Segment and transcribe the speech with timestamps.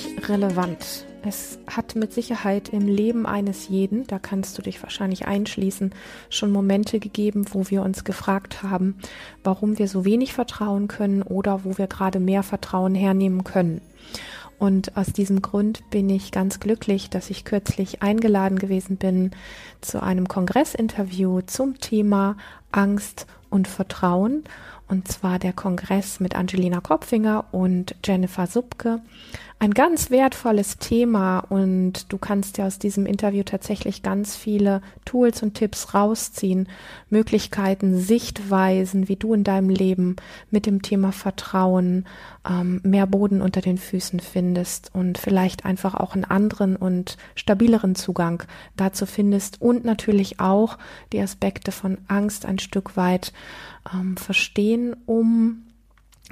[0.00, 1.06] wirklich relevant.
[1.22, 5.92] Es hat mit Sicherheit im Leben eines jeden, da kannst du dich wahrscheinlich einschließen,
[6.30, 8.96] schon Momente gegeben, wo wir uns gefragt haben,
[9.44, 13.82] warum wir so wenig vertrauen können oder wo wir gerade mehr Vertrauen hernehmen können.
[14.58, 19.30] Und aus diesem Grund bin ich ganz glücklich, dass ich kürzlich eingeladen gewesen bin
[19.80, 22.36] zu einem Kongressinterview zum Thema
[22.70, 24.44] Angst und Vertrauen
[24.90, 29.00] und zwar der Kongress mit Angelina Kopfinger und Jennifer Subke.
[29.62, 35.42] Ein ganz wertvolles Thema und du kannst ja aus diesem Interview tatsächlich ganz viele Tools
[35.42, 36.66] und Tipps rausziehen,
[37.10, 40.16] Möglichkeiten, Sichtweisen, wie du in deinem Leben
[40.50, 42.06] mit dem Thema Vertrauen
[42.48, 47.94] ähm, mehr Boden unter den Füßen findest und vielleicht einfach auch einen anderen und stabileren
[47.94, 48.42] Zugang
[48.76, 50.78] dazu findest und natürlich auch
[51.12, 53.34] die Aspekte von Angst ein Stück weit
[53.92, 55.64] ähm, verstehen, um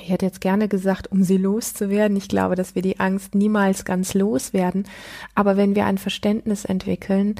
[0.01, 2.17] ich hätte jetzt gerne gesagt, um sie loszuwerden.
[2.17, 4.85] Ich glaube, dass wir die Angst niemals ganz loswerden.
[5.35, 7.35] Aber wenn wir ein Verständnis entwickeln,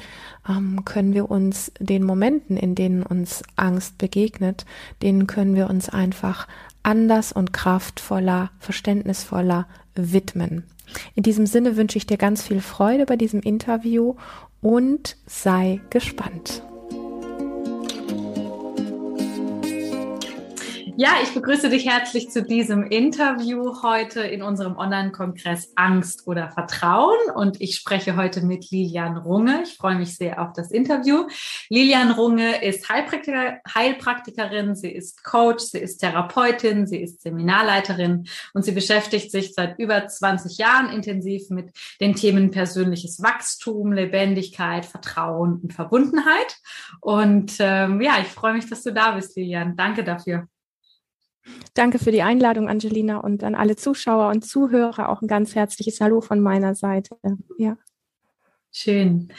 [0.47, 4.65] ähm, können wir uns den Momenten, in denen uns Angst begegnet,
[5.01, 6.47] denen können wir uns einfach
[6.83, 10.63] anders und kraftvoller, verständnisvoller widmen.
[11.15, 14.15] In diesem Sinne wünsche ich dir ganz viel Freude bei diesem Interview
[14.61, 16.63] und sei gespannt.
[21.01, 27.15] Ja, ich begrüße dich herzlich zu diesem Interview heute in unserem Online-Kongress Angst oder Vertrauen.
[27.35, 29.61] Und ich spreche heute mit Lilian Runge.
[29.63, 31.25] Ich freue mich sehr auf das Interview.
[31.69, 38.65] Lilian Runge ist Heilpraktiker, Heilpraktikerin, sie ist Coach, sie ist Therapeutin, sie ist Seminarleiterin und
[38.65, 45.61] sie beschäftigt sich seit über 20 Jahren intensiv mit den Themen persönliches Wachstum, Lebendigkeit, Vertrauen
[45.63, 46.57] und Verbundenheit.
[46.99, 49.77] Und ähm, ja, ich freue mich, dass du da bist, Lilian.
[49.77, 50.45] Danke dafür.
[51.73, 56.01] Danke für die Einladung, Angelina, und an alle Zuschauer und Zuhörer auch ein ganz herzliches
[56.01, 57.17] Hallo von meiner Seite.
[57.57, 57.77] Ja.
[58.71, 59.31] Schön.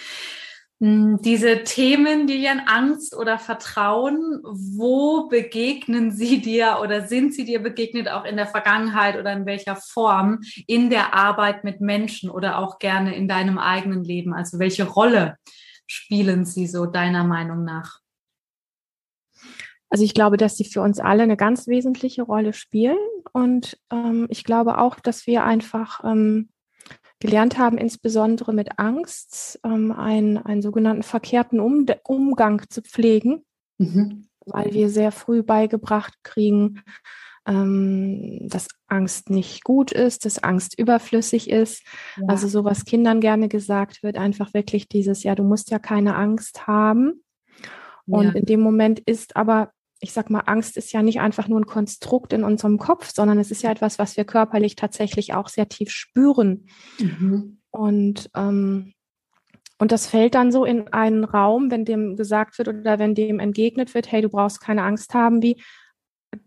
[0.81, 7.45] Hm, diese Themen, die Lilian, Angst oder Vertrauen, wo begegnen sie dir oder sind sie
[7.45, 12.31] dir begegnet auch in der Vergangenheit oder in welcher Form in der Arbeit mit Menschen
[12.31, 14.33] oder auch gerne in deinem eigenen Leben?
[14.33, 15.37] Also welche Rolle
[15.87, 18.00] spielen sie so deiner Meinung nach?
[19.91, 22.97] Also ich glaube, dass sie für uns alle eine ganz wesentliche Rolle spielen.
[23.33, 26.49] Und ähm, ich glaube auch, dass wir einfach ähm,
[27.19, 33.45] gelernt haben, insbesondere mit Angst, ähm, einen, einen sogenannten verkehrten um Umgang zu pflegen,
[33.79, 34.29] mhm.
[34.47, 36.83] weil wir sehr früh beigebracht kriegen,
[37.47, 41.83] ähm, dass Angst nicht gut ist, dass Angst überflüssig ist.
[42.17, 42.29] Ja.
[42.29, 46.15] Also so was Kindern gerne gesagt wird, einfach wirklich dieses, ja, du musst ja keine
[46.15, 47.25] Angst haben.
[48.07, 48.33] Und ja.
[48.33, 51.67] in dem Moment ist aber ich sag mal, Angst ist ja nicht einfach nur ein
[51.67, 55.69] Konstrukt in unserem Kopf, sondern es ist ja etwas, was wir körperlich tatsächlich auch sehr
[55.69, 56.67] tief spüren.
[56.99, 57.61] Mhm.
[57.71, 58.95] Und, ähm,
[59.79, 63.39] und das fällt dann so in einen Raum, wenn dem gesagt wird oder wenn dem
[63.39, 65.63] entgegnet wird, hey, du brauchst keine Angst haben, wie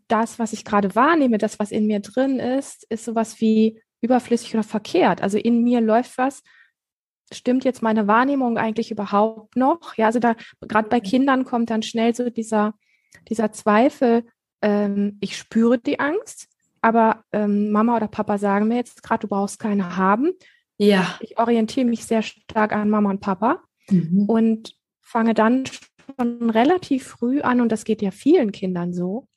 [0.08, 4.54] das, was ich gerade wahrnehme, das, was in mir drin ist, ist sowas wie überflüssig
[4.54, 5.22] oder verkehrt.
[5.22, 6.42] Also in mir läuft was,
[7.32, 9.96] stimmt jetzt meine Wahrnehmung eigentlich überhaupt noch?
[9.96, 12.74] Ja, also da gerade bei Kindern kommt dann schnell so dieser
[13.30, 14.26] dieser Zweifel,
[14.62, 16.48] ähm, ich spüre die Angst,
[16.82, 20.32] aber ähm, Mama oder Papa sagen mir jetzt gerade, du brauchst keine haben.
[20.78, 21.18] Ja.
[21.22, 24.26] Ich orientiere mich sehr stark an Mama und Papa mhm.
[24.28, 29.28] und fange dann schon relativ früh an, und das geht ja vielen Kindern so,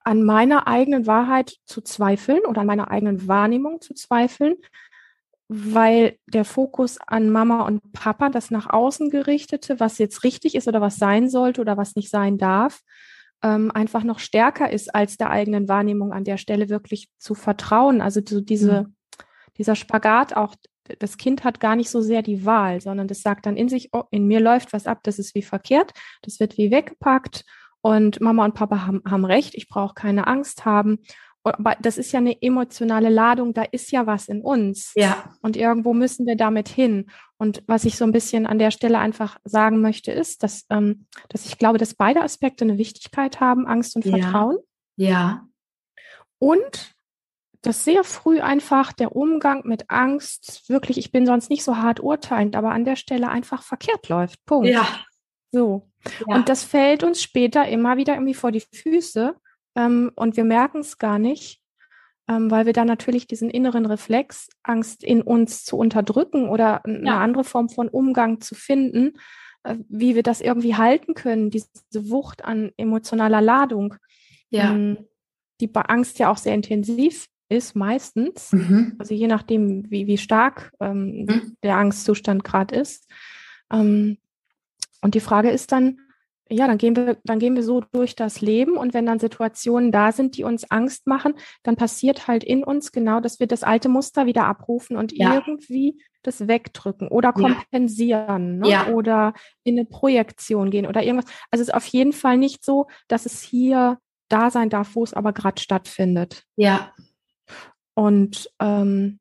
[0.00, 4.56] an meiner eigenen Wahrheit zu zweifeln oder an meiner eigenen Wahrnehmung zu zweifeln,
[5.48, 10.68] weil der Fokus an Mama und Papa, das nach außen gerichtete, was jetzt richtig ist
[10.68, 12.82] oder was sein sollte oder was nicht sein darf,
[13.42, 18.02] ähm, einfach noch stärker ist als der eigenen Wahrnehmung an der Stelle wirklich zu vertrauen.
[18.02, 18.94] Also so diese, mhm.
[19.56, 20.54] dieser Spagat auch,
[20.98, 23.90] das Kind hat gar nicht so sehr die Wahl, sondern das sagt dann in sich,
[23.92, 25.92] oh, in mir läuft was ab, das ist wie verkehrt,
[26.22, 27.44] das wird wie weggepackt
[27.80, 30.98] und Mama und Papa haben, haben recht, ich brauche keine Angst haben
[31.44, 34.92] aber das ist ja eine emotionale Ladung, da ist ja was in uns.
[34.94, 35.32] Ja.
[35.40, 37.10] Und irgendwo müssen wir damit hin.
[37.38, 41.06] Und was ich so ein bisschen an der Stelle einfach sagen möchte, ist, dass, ähm,
[41.28, 44.58] dass ich glaube, dass beide Aspekte eine Wichtigkeit haben, Angst und Vertrauen.
[44.96, 45.08] Ja.
[45.08, 45.48] ja.
[46.38, 46.94] Und
[47.62, 52.00] dass sehr früh einfach der Umgang mit Angst wirklich, ich bin sonst nicht so hart
[52.00, 54.44] urteilend, aber an der Stelle einfach verkehrt läuft.
[54.44, 54.68] Punkt.
[54.68, 54.86] Ja.
[55.50, 55.88] So.
[56.26, 56.36] Ja.
[56.36, 59.34] Und das fällt uns später immer wieder irgendwie vor die Füße
[59.78, 61.60] ähm, und wir merken es gar nicht,
[62.28, 67.06] ähm, weil wir da natürlich diesen inneren Reflex, Angst in uns zu unterdrücken oder eine
[67.06, 67.20] ja.
[67.20, 69.14] andere Form von Umgang zu finden,
[69.62, 71.70] äh, wie wir das irgendwie halten können, diese
[72.10, 73.94] Wucht an emotionaler Ladung,
[74.50, 74.72] ja.
[74.72, 74.98] ähm,
[75.60, 78.52] die bei Angst ja auch sehr intensiv ist, meistens.
[78.52, 78.96] Mhm.
[78.98, 81.56] Also je nachdem, wie, wie stark ähm, mhm.
[81.62, 83.08] der Angstzustand gerade ist.
[83.72, 84.18] Ähm,
[85.02, 86.00] und die Frage ist dann,
[86.50, 89.92] ja, dann gehen wir, dann gehen wir so durch das Leben und wenn dann Situationen
[89.92, 93.62] da sind, die uns Angst machen, dann passiert halt in uns genau, dass wir das
[93.62, 95.34] alte Muster wieder abrufen und ja.
[95.34, 98.82] irgendwie das wegdrücken oder kompensieren ja.
[98.84, 98.90] Ne?
[98.90, 98.94] Ja.
[98.94, 99.34] oder
[99.64, 101.30] in eine Projektion gehen oder irgendwas.
[101.50, 103.98] Also es ist auf jeden Fall nicht so, dass es hier
[104.28, 106.44] da sein darf, wo es aber gerade stattfindet.
[106.56, 106.92] Ja.
[107.94, 109.18] Und ähm,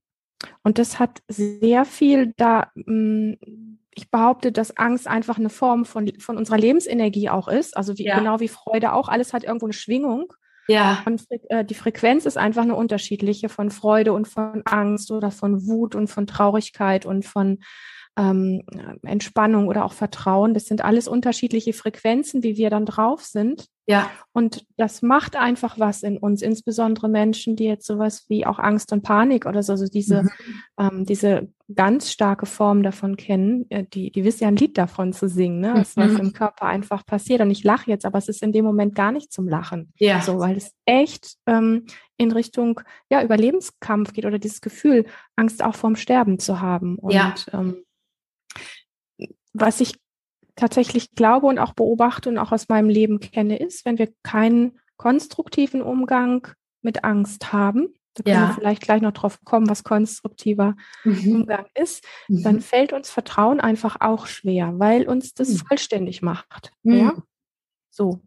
[0.63, 5.83] und das hat sehr viel da mh, mm, ich behaupte, dass Angst einfach eine Form
[5.83, 7.75] von, von unserer Lebensenergie auch ist.
[7.75, 8.19] Also wie, ja.
[8.19, 9.09] genau wie Freude auch.
[9.09, 10.33] Alles hat irgendwo eine Schwingung.
[10.67, 11.01] Ja.
[11.05, 15.65] Und äh, die Frequenz ist einfach eine unterschiedliche von Freude und von Angst oder von
[15.65, 17.59] Wut und von Traurigkeit und von
[18.17, 18.63] ähm,
[19.03, 20.53] Entspannung oder auch Vertrauen.
[20.53, 23.67] Das sind alles unterschiedliche Frequenzen, wie wir dann drauf sind.
[23.85, 24.09] Ja.
[24.33, 28.91] Und das macht einfach was in uns, insbesondere Menschen, die jetzt sowas wie auch Angst
[28.91, 30.29] und Panik oder so, also diese, mhm.
[30.77, 35.13] ähm, diese ganz starke Form davon kennen, äh, die, die wissen ja ein Lied davon
[35.13, 35.73] zu singen, ne?
[35.75, 36.19] Das, was mhm.
[36.19, 37.39] im Körper einfach passiert.
[37.41, 39.93] Und ich lache jetzt, aber es ist in dem Moment gar nicht zum Lachen.
[39.99, 40.21] Ja.
[40.21, 41.85] So, weil es echt ähm,
[42.17, 45.05] in Richtung ja, Überlebenskampf geht oder dieses Gefühl,
[45.35, 46.97] Angst auch vorm Sterben zu haben.
[46.97, 47.35] Und ja.
[47.53, 47.83] ähm,
[49.59, 49.99] was ich
[50.55, 54.79] tatsächlich glaube und auch beobachte und auch aus meinem Leben kenne, ist, wenn wir keinen
[54.97, 56.47] konstruktiven Umgang
[56.81, 58.47] mit Angst haben, da können ja.
[58.47, 61.35] wir vielleicht gleich noch drauf kommen, was konstruktiver mhm.
[61.35, 62.43] Umgang ist, mhm.
[62.43, 65.57] dann fällt uns Vertrauen einfach auch schwer, weil uns das mhm.
[65.57, 66.71] vollständig macht.
[66.83, 67.11] Ja?
[67.11, 67.23] Mhm.
[67.89, 68.21] So.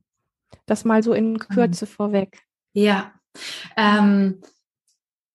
[0.67, 2.43] Das mal so in Kürze vorweg.
[2.73, 3.13] Ja.
[3.77, 4.41] Ähm,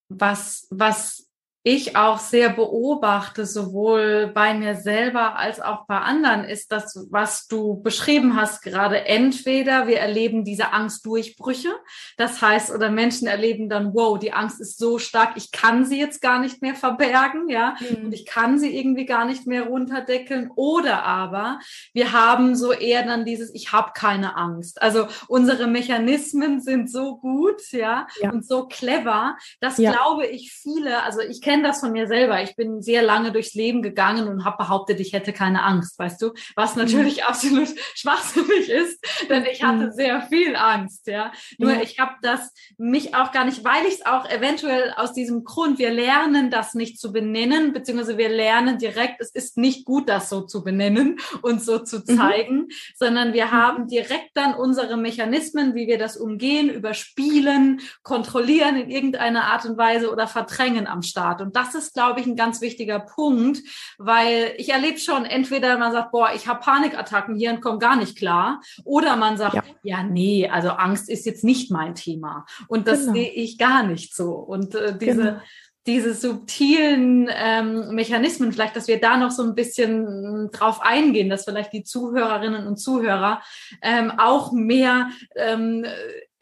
[0.07, 1.24] was, was
[1.67, 7.47] ich auch sehr beobachte, sowohl bei mir selber als auch bei anderen, ist das, was
[7.47, 9.05] du beschrieben hast gerade.
[9.07, 11.69] Entweder wir erleben diese Angstdurchbrüche,
[12.17, 15.99] das heißt, oder Menschen erleben dann, wow, die Angst ist so stark, ich kann sie
[15.99, 18.05] jetzt gar nicht mehr verbergen, ja, mhm.
[18.05, 20.51] und ich kann sie irgendwie gar nicht mehr runterdeckeln.
[20.55, 21.59] Oder aber
[21.93, 24.83] wir haben so eher dann dieses, ich habe keine Angst.
[24.83, 28.29] Also unsere Mechanismen sind so gut, ja, ja.
[28.29, 29.91] und so clever, dass ja.
[29.91, 32.41] glaube ich viele, also ich kenne kenne das von mir selber.
[32.43, 36.21] Ich bin sehr lange durchs Leben gegangen und habe behauptet, ich hätte keine Angst, weißt
[36.21, 36.33] du?
[36.55, 36.81] Was mhm.
[36.81, 37.23] natürlich mhm.
[37.27, 38.99] absolut schwachsinnig ist,
[39.29, 39.91] denn ich hatte mhm.
[39.91, 41.31] sehr viel Angst, ja.
[41.57, 41.81] Nur ja.
[41.81, 45.79] ich habe das mich auch gar nicht, weil ich es auch eventuell aus diesem Grund,
[45.79, 50.29] wir lernen das nicht zu benennen, beziehungsweise wir lernen direkt, es ist nicht gut, das
[50.29, 52.17] so zu benennen und so zu mhm.
[52.17, 52.69] zeigen, mhm.
[52.95, 59.45] sondern wir haben direkt dann unsere Mechanismen, wie wir das umgehen, überspielen, kontrollieren in irgendeiner
[59.45, 61.44] Art und Weise oder verdrängen am Start.
[61.45, 63.59] Und das ist, glaube ich, ein ganz wichtiger Punkt,
[63.97, 67.95] weil ich erlebe schon, entweder man sagt, boah, ich habe Panikattacken hier und komme gar
[67.95, 69.63] nicht klar, oder man sagt, ja.
[69.83, 70.03] ja.
[70.03, 72.45] nee, also Angst ist jetzt nicht mein Thema.
[72.67, 73.13] Und das genau.
[73.13, 74.33] sehe ich gar nicht so.
[74.33, 75.41] Und äh, diese genau
[75.87, 81.45] diese subtilen ähm, Mechanismen, vielleicht, dass wir da noch so ein bisschen drauf eingehen, dass
[81.45, 83.41] vielleicht die Zuhörerinnen und Zuhörer
[83.83, 85.85] ähm, auch mehr ähm,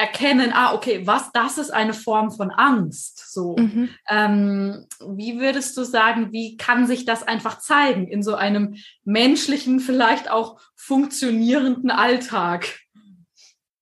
[0.04, 3.32] erkennen, ah, okay, was, das ist eine Form von Angst.
[3.32, 3.88] So, mhm.
[4.10, 9.80] ähm, wie würdest du sagen, wie kann sich das einfach zeigen in so einem menschlichen,
[9.80, 12.82] vielleicht auch funktionierenden Alltag?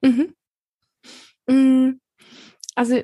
[0.02, 0.36] Mhm.
[1.48, 2.00] Mm,
[2.76, 3.02] also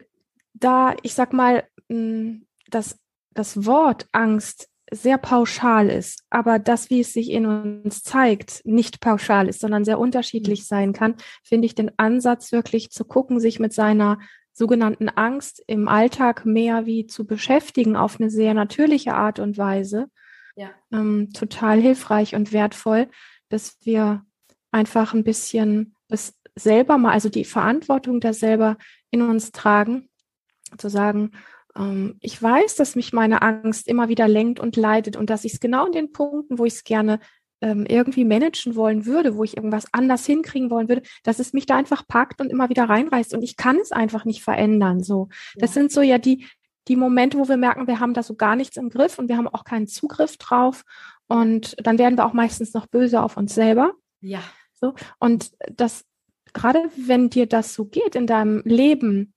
[0.53, 2.99] da, ich sag mal, mm, dass
[3.31, 9.01] das Wort Angst sehr pauschal ist, aber das, wie es sich in uns zeigt, nicht
[9.01, 10.65] pauschal ist, sondern sehr unterschiedlich mhm.
[10.65, 14.19] sein kann, finde ich den Ansatz wirklich zu gucken, sich mit seiner
[14.53, 20.07] sogenannten Angst im Alltag mehr wie zu beschäftigen auf eine sehr natürliche Art und Weise,
[20.55, 20.69] ja.
[20.91, 23.07] ähm, total hilfreich und wertvoll,
[23.49, 24.25] dass wir
[24.71, 28.77] einfach ein bisschen das selber mal, also die Verantwortung da selber
[29.11, 30.09] in uns tragen,
[30.77, 31.31] zu sagen,
[31.77, 35.53] ähm, ich weiß, dass mich meine Angst immer wieder lenkt und leidet und dass ich
[35.53, 37.19] es genau in den Punkten, wo ich es gerne
[37.61, 41.65] ähm, irgendwie managen wollen würde, wo ich irgendwas anders hinkriegen wollen würde, dass es mich
[41.65, 45.03] da einfach packt und immer wieder reinreißt und ich kann es einfach nicht verändern.
[45.03, 45.61] So, ja.
[45.61, 46.45] das sind so ja die
[46.87, 49.35] die Momente, wo wir merken, wir haben da so gar nichts im Griff und wir
[49.35, 50.83] haben auch keinen Zugriff drauf
[51.27, 53.93] und dann werden wir auch meistens noch böse auf uns selber.
[54.21, 54.41] Ja.
[54.73, 56.05] So und das
[56.53, 59.33] gerade wenn dir das so geht in deinem Leben,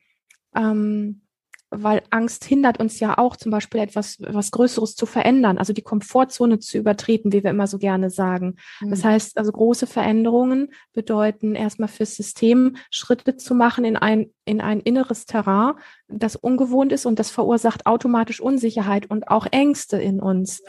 [0.54, 1.22] ähm,
[1.70, 5.82] weil Angst hindert uns ja auch zum Beispiel etwas was Größeres zu verändern, also die
[5.82, 8.56] Komfortzone zu übertreten, wie wir immer so gerne sagen.
[8.80, 8.90] Mhm.
[8.90, 14.60] Das heißt, also große Veränderungen bedeuten erstmal fürs System Schritte zu machen in ein, in
[14.60, 15.74] ein inneres Terrain,
[16.08, 20.62] das ungewohnt ist und das verursacht automatisch Unsicherheit und auch Ängste in uns.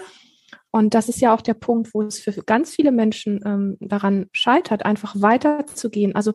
[0.72, 4.28] Und das ist ja auch der Punkt, wo es für ganz viele Menschen ähm, daran
[4.32, 6.16] scheitert, einfach weiterzugehen.
[6.16, 6.34] Also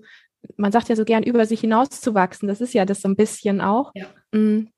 [0.57, 2.49] man sagt ja so gern, über sich hinauszuwachsen.
[2.49, 3.93] Das ist ja das so ein bisschen auch.
[3.95, 4.07] Ja.
[4.33, 4.69] Mm.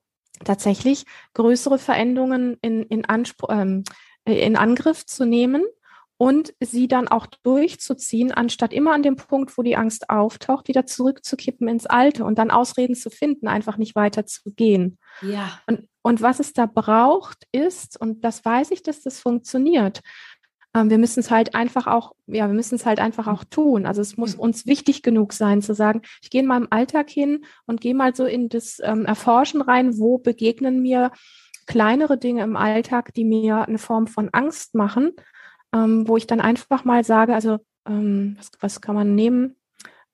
[0.45, 3.85] tatsächlich größere Veränderungen in, in, Anspr ähm,
[4.25, 5.65] in Angriff zu nehmen
[6.19, 10.85] und sie dann auch durchzuziehen, anstatt immer an dem Punkt, wo die Angst auftaucht, wieder
[10.85, 14.99] zurückzukippen ins Alte und dann Ausreden zu finden, einfach nicht weiter zu gehen.
[15.23, 15.61] Ja.
[15.67, 20.01] Und, und was es da braucht, ist, und das weiß ich, dass das funktioniert,
[20.87, 23.87] wir müssen es halt einfach auch, ja, wir müssen es halt einfach auch tun.
[23.87, 24.43] Also es muss mhm.
[24.43, 28.15] uns wichtig genug sein zu sagen, ich gehe in meinem Alltag hin und gehe mal
[28.15, 31.11] so in das ähm, Erforschen rein, wo begegnen mir
[31.67, 35.13] kleinere Dinge im Alltag, die mir eine Form von Angst machen
[35.73, 39.57] ähm, wo ich dann einfach mal sage, also ähm, was, was kann man nehmen?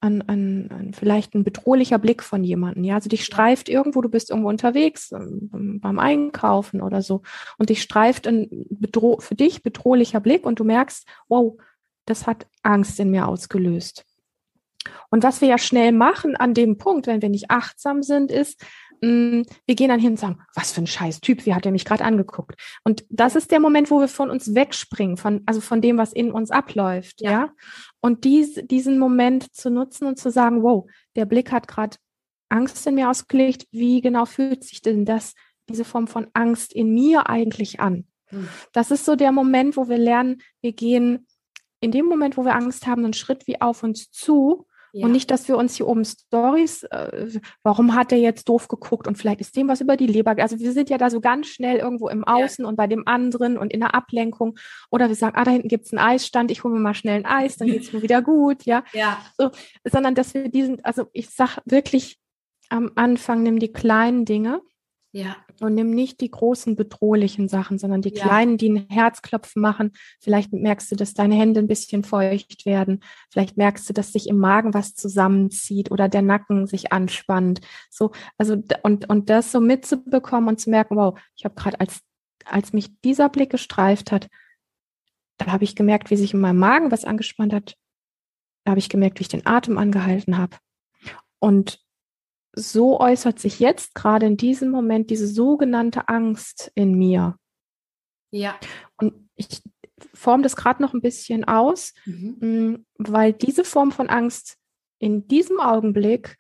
[0.05, 2.85] An, an, an vielleicht ein bedrohlicher Blick von jemandem.
[2.85, 7.23] Ja, also dich streift irgendwo, du bist irgendwo unterwegs ähm, beim Einkaufen oder so
[7.57, 11.57] und dich streift ein bedro für dich bedrohlicher Blick und du merkst, wow,
[12.05, 14.05] das hat Angst in mir ausgelöst.
[15.11, 18.63] Und was wir ja schnell machen an dem Punkt, wenn wir nicht achtsam sind, ist,
[19.05, 21.85] wir gehen dann hin und sagen, was für ein scheiß Typ, wie hat er mich
[21.85, 22.55] gerade angeguckt?
[22.85, 26.13] Und das ist der Moment, wo wir von uns wegspringen, von, also von dem, was
[26.13, 27.31] in uns abläuft, ja.
[27.31, 27.51] ja?
[28.01, 31.97] Und dies, diesen Moment zu nutzen und zu sagen, wow, der Blick hat gerade
[32.49, 35.35] Angst in mir ausgelegt, wie genau fühlt sich denn das,
[35.69, 38.07] diese Form von Angst in mir eigentlich an?
[38.27, 38.49] Hm.
[38.73, 41.27] Das ist so der Moment, wo wir lernen, wir gehen
[41.81, 45.07] in dem Moment, wo wir Angst haben, einen Schritt wie auf uns zu ja.
[45.07, 49.09] Und nicht, dass wir uns hier oben Stories, äh, warum hat er jetzt doof geguckt
[49.09, 50.37] und vielleicht ist dem was über die Leber.
[50.39, 52.69] Also wir sind ja da so ganz schnell irgendwo im Außen ja.
[52.69, 54.57] und bei dem anderen und in der Ablenkung.
[54.93, 57.27] Oder wir sagen, ah, da hinten gibt's einen Eisstand, ich hole mir mal schnell ein
[57.27, 58.85] Eis, dann geht's mir wieder gut, ja.
[58.93, 59.19] ja.
[59.37, 59.51] So,
[59.83, 62.21] sondern dass wir diesen, also ich sag wirklich
[62.69, 64.63] am Anfang, nimm die kleinen Dinge
[65.15, 65.37] ja.
[65.61, 68.21] Und nimm nicht die großen bedrohlichen Sachen, sondern die ja.
[68.21, 69.93] kleinen, die ein Herzklopfen machen.
[70.21, 72.99] Vielleicht merkst du, dass deine Hände ein bisschen feucht werden.
[73.31, 77.61] Vielleicht merkst du, dass sich im Magen was zusammenzieht oder der Nacken sich anspannt.
[77.91, 82.01] So, also und und das so mitzubekommen und zu merken, wow, ich habe gerade als
[82.45, 84.29] als mich dieser Blick gestreift hat,
[85.39, 87.77] da habe ich gemerkt, wie sich in meinem Magen was angespannt hat.
[88.65, 90.57] Da habe ich gemerkt, wie ich den Atem angehalten habe.
[91.39, 91.84] Und
[92.55, 97.37] so äußert sich jetzt gerade in diesem Moment diese sogenannte Angst in mir.
[98.31, 98.59] Ja.
[98.97, 99.63] Und ich
[100.13, 102.37] forme das gerade noch ein bisschen aus, mhm.
[102.41, 104.57] Mm, weil diese Form von Angst
[104.99, 106.37] in diesem Augenblick,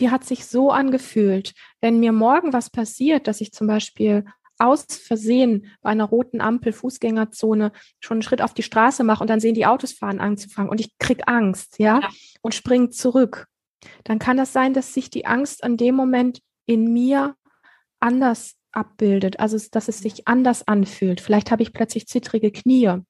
[0.00, 1.54] die hat sich so angefühlt.
[1.80, 4.24] Wenn mir morgen was passiert, dass ich zum Beispiel
[4.58, 9.30] aus Versehen bei einer roten Ampel, Fußgängerzone schon einen Schritt auf die Straße mache und
[9.30, 12.08] dann sehen die Autos fahren anzufangen und ich krieg Angst, ja, ja.
[12.42, 13.46] und springe zurück
[14.04, 17.34] dann kann das sein, dass sich die Angst an dem Moment in mir
[18.00, 21.20] anders abbildet, also dass es sich anders anfühlt.
[21.20, 23.00] Vielleicht habe ich plötzlich zittrige Knie.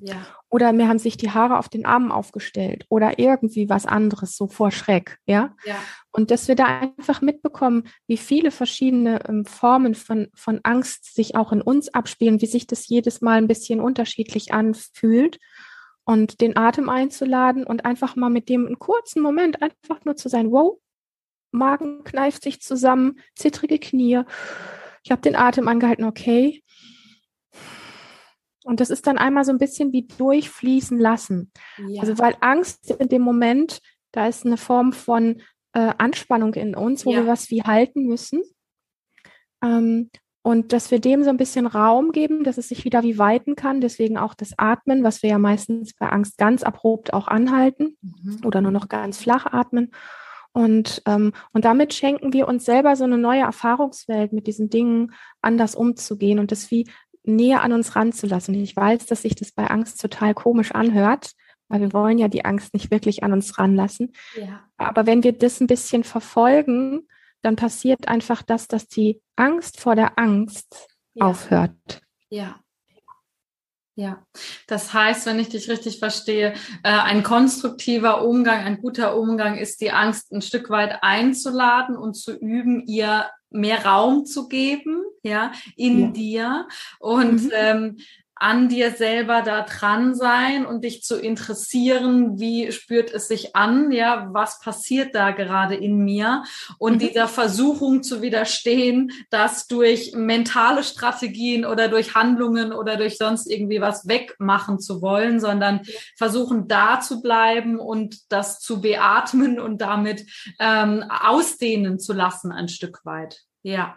[0.00, 0.26] Ja.
[0.50, 4.46] Oder mir haben sich die Haare auf den Armen aufgestellt oder irgendwie was anderes, so
[4.46, 5.54] vor Schreck, ja.
[5.64, 5.76] ja.
[6.10, 11.34] Und dass wir da einfach mitbekommen, wie viele verschiedene ähm, Formen von, von Angst sich
[11.34, 15.38] auch in uns abspielen, wie sich das jedes Mal ein bisschen unterschiedlich anfühlt
[16.06, 20.28] und den Atem einzuladen und einfach mal mit dem einen kurzen Moment einfach nur zu
[20.28, 20.78] sein, wow,
[21.50, 24.22] Magen kneift sich zusammen, zittrige Knie.
[25.02, 26.62] Ich habe den Atem angehalten, okay.
[28.64, 31.50] Und das ist dann einmal so ein bisschen wie durchfließen lassen.
[31.88, 32.02] Ja.
[32.02, 33.80] Also weil Angst in dem Moment,
[34.12, 37.18] da ist eine Form von äh, Anspannung in uns, wo ja.
[37.18, 38.42] wir was wie halten müssen.
[39.62, 40.10] Ähm,
[40.46, 43.56] und dass wir dem so ein bisschen Raum geben, dass es sich wieder wie weiten
[43.56, 43.80] kann.
[43.80, 48.38] Deswegen auch das Atmen, was wir ja meistens bei Angst ganz abrupt auch anhalten mhm.
[48.44, 49.90] oder nur noch ganz flach atmen.
[50.52, 55.14] Und, ähm, und damit schenken wir uns selber so eine neue Erfahrungswelt, mit diesen Dingen
[55.42, 56.88] anders umzugehen und das wie
[57.24, 58.54] näher an uns ranzulassen.
[58.54, 61.32] Ich weiß, dass sich das bei Angst total komisch anhört,
[61.66, 64.12] weil wir wollen ja die Angst nicht wirklich an uns ranlassen.
[64.40, 64.60] Ja.
[64.76, 67.08] Aber wenn wir das ein bisschen verfolgen,
[67.42, 71.26] dann passiert einfach das, dass die Angst vor der Angst ja.
[71.26, 72.02] aufhört.
[72.28, 72.60] Ja.
[73.98, 74.22] Ja,
[74.66, 76.52] das heißt, wenn ich dich richtig verstehe,
[76.82, 82.12] äh, ein konstruktiver Umgang, ein guter Umgang ist, die Angst ein Stück weit einzuladen und
[82.12, 86.08] zu üben, ihr mehr Raum zu geben, ja, in ja.
[86.08, 87.50] dir und mhm.
[87.54, 87.96] ähm,
[88.38, 93.90] an dir selber da dran sein und dich zu interessieren, wie spürt es sich an,
[93.90, 96.44] ja, was passiert da gerade in mir
[96.78, 96.98] und mhm.
[96.98, 103.80] dieser Versuchung zu widerstehen, das durch mentale Strategien oder durch Handlungen oder durch sonst irgendwie
[103.80, 105.80] was wegmachen zu wollen, sondern
[106.18, 110.26] versuchen da zu bleiben und das zu beatmen und damit
[110.60, 113.44] ähm, ausdehnen zu lassen ein Stück weit.
[113.62, 113.96] Ja.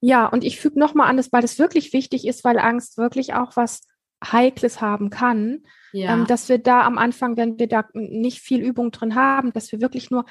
[0.00, 3.34] Ja, und ich füge nochmal an, dass, weil das wirklich wichtig ist, weil Angst wirklich
[3.34, 3.82] auch was
[4.24, 6.12] Heikles haben kann, ja.
[6.12, 9.72] ähm, dass wir da am Anfang, wenn wir da nicht viel Übung drin haben, dass
[9.72, 10.24] wir wirklich nur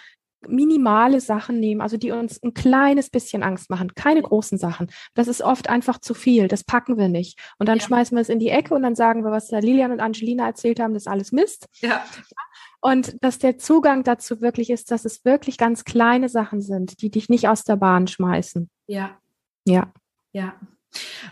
[0.47, 4.89] minimale Sachen nehmen, also die uns ein kleines bisschen Angst machen, keine großen Sachen.
[5.13, 7.37] Das ist oft einfach zu viel, das packen wir nicht.
[7.57, 7.83] Und dann ja.
[7.83, 10.45] schmeißen wir es in die Ecke und dann sagen wir, was da Lilian und Angelina
[10.45, 11.67] erzählt haben, das ist alles Mist.
[11.81, 12.05] Ja.
[12.81, 17.11] Und dass der Zugang dazu wirklich ist, dass es wirklich ganz kleine Sachen sind, die
[17.11, 18.69] dich nicht aus der Bahn schmeißen.
[18.87, 19.17] Ja.
[19.69, 19.91] Ja.
[20.31, 20.53] Ja.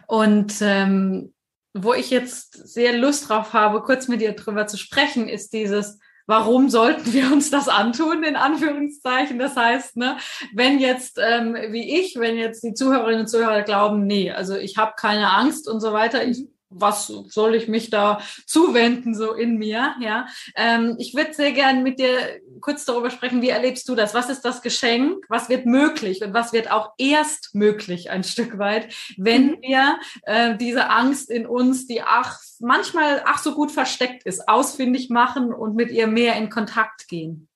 [0.07, 1.33] Und ähm,
[1.73, 5.99] wo ich jetzt sehr Lust drauf habe, kurz mit dir drüber zu sprechen, ist dieses,
[6.25, 9.39] warum sollten wir uns das antun, in Anführungszeichen.
[9.39, 10.17] Das heißt, ne,
[10.53, 14.77] wenn jetzt, ähm, wie ich, wenn jetzt die Zuhörerinnen und Zuhörer glauben, nee, also ich
[14.77, 19.57] habe keine Angst und so weiter, ich was soll ich mich da zuwenden, so in
[19.57, 20.27] mir, ja.
[20.55, 24.13] Ähm, ich würde sehr gerne mit dir kurz darüber sprechen, wie erlebst du das?
[24.13, 25.25] Was ist das Geschenk?
[25.29, 29.61] Was wird möglich und was wird auch erst möglich ein Stück weit, wenn mhm.
[29.61, 35.09] wir äh, diese Angst in uns, die ach, manchmal ach so gut versteckt ist, ausfindig
[35.09, 37.47] machen und mit ihr mehr in Kontakt gehen?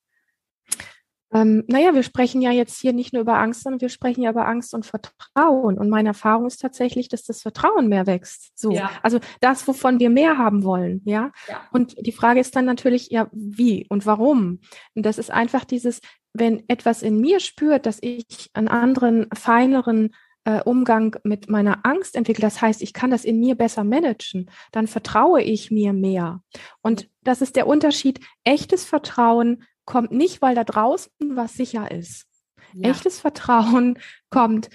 [1.34, 4.32] Ähm, naja, wir sprechen ja jetzt hier nicht nur über Angst, sondern wir sprechen ja
[4.32, 5.78] über Angst und Vertrauen.
[5.78, 8.52] Und meine Erfahrung ist tatsächlich, dass das Vertrauen mehr wächst.
[8.56, 8.72] So.
[8.72, 8.92] Ja.
[9.02, 11.32] Also das, wovon wir mehr haben wollen, ja?
[11.48, 11.62] ja.
[11.72, 14.60] Und die Frage ist dann natürlich, ja, wie und warum?
[14.94, 16.02] Und das ist einfach dieses,
[16.34, 22.16] wenn etwas in mir spürt, dass ich einen anderen, feineren äh, Umgang mit meiner Angst
[22.16, 26.42] entwickle, das heißt, ich kann das in mir besser managen, dann vertraue ich mir mehr.
[26.82, 28.20] Und das ist der Unterschied.
[28.44, 32.26] Echtes Vertrauen kommt nicht, weil da draußen was sicher ist.
[32.74, 32.92] Ja.
[32.92, 34.70] Echtes Vertrauen kommt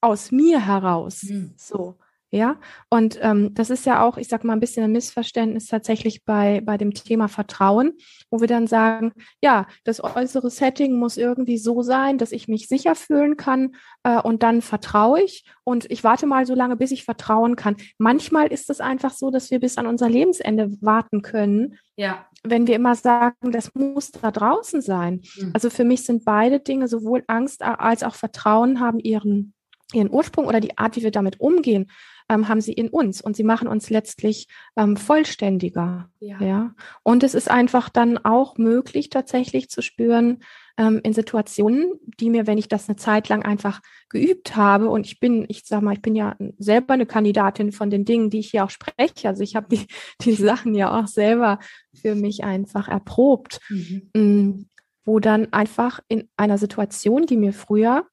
[0.00, 1.24] aus mir heraus.
[1.24, 1.52] Mhm.
[1.58, 1.98] So.
[2.34, 6.24] Ja, und ähm, das ist ja auch, ich sag mal, ein bisschen ein Missverständnis tatsächlich
[6.24, 7.92] bei, bei dem Thema Vertrauen,
[8.30, 9.12] wo wir dann sagen,
[9.42, 14.18] ja, das äußere Setting muss irgendwie so sein, dass ich mich sicher fühlen kann äh,
[14.18, 17.76] und dann vertraue ich und ich warte mal so lange, bis ich vertrauen kann.
[17.98, 21.78] Manchmal ist es einfach so, dass wir bis an unser Lebensende warten können.
[21.96, 22.26] Ja.
[22.44, 25.22] Wenn wir immer sagen, das muss da draußen sein.
[25.36, 25.50] Mhm.
[25.54, 29.54] Also für mich sind beide Dinge, sowohl Angst als auch Vertrauen, haben ihren
[29.94, 31.90] ihren Ursprung oder die Art, wie wir damit umgehen,
[32.28, 36.08] ähm, haben sie in uns und sie machen uns letztlich ähm, vollständiger.
[36.20, 36.40] Ja.
[36.40, 36.74] ja.
[37.02, 40.42] Und es ist einfach dann auch möglich, tatsächlich zu spüren,
[40.76, 45.06] ähm, in Situationen, die mir, wenn ich das eine Zeit lang einfach geübt habe, und
[45.06, 48.40] ich bin, ich sag mal, ich bin ja selber eine Kandidatin von den Dingen, die
[48.40, 49.28] ich hier auch spreche.
[49.28, 49.86] Also ich habe die,
[50.22, 51.58] die Sachen ja auch selber
[51.94, 54.10] für mich einfach erprobt, mhm.
[54.14, 54.66] Mm,
[55.04, 58.06] wo dann einfach in einer Situation, die mir früher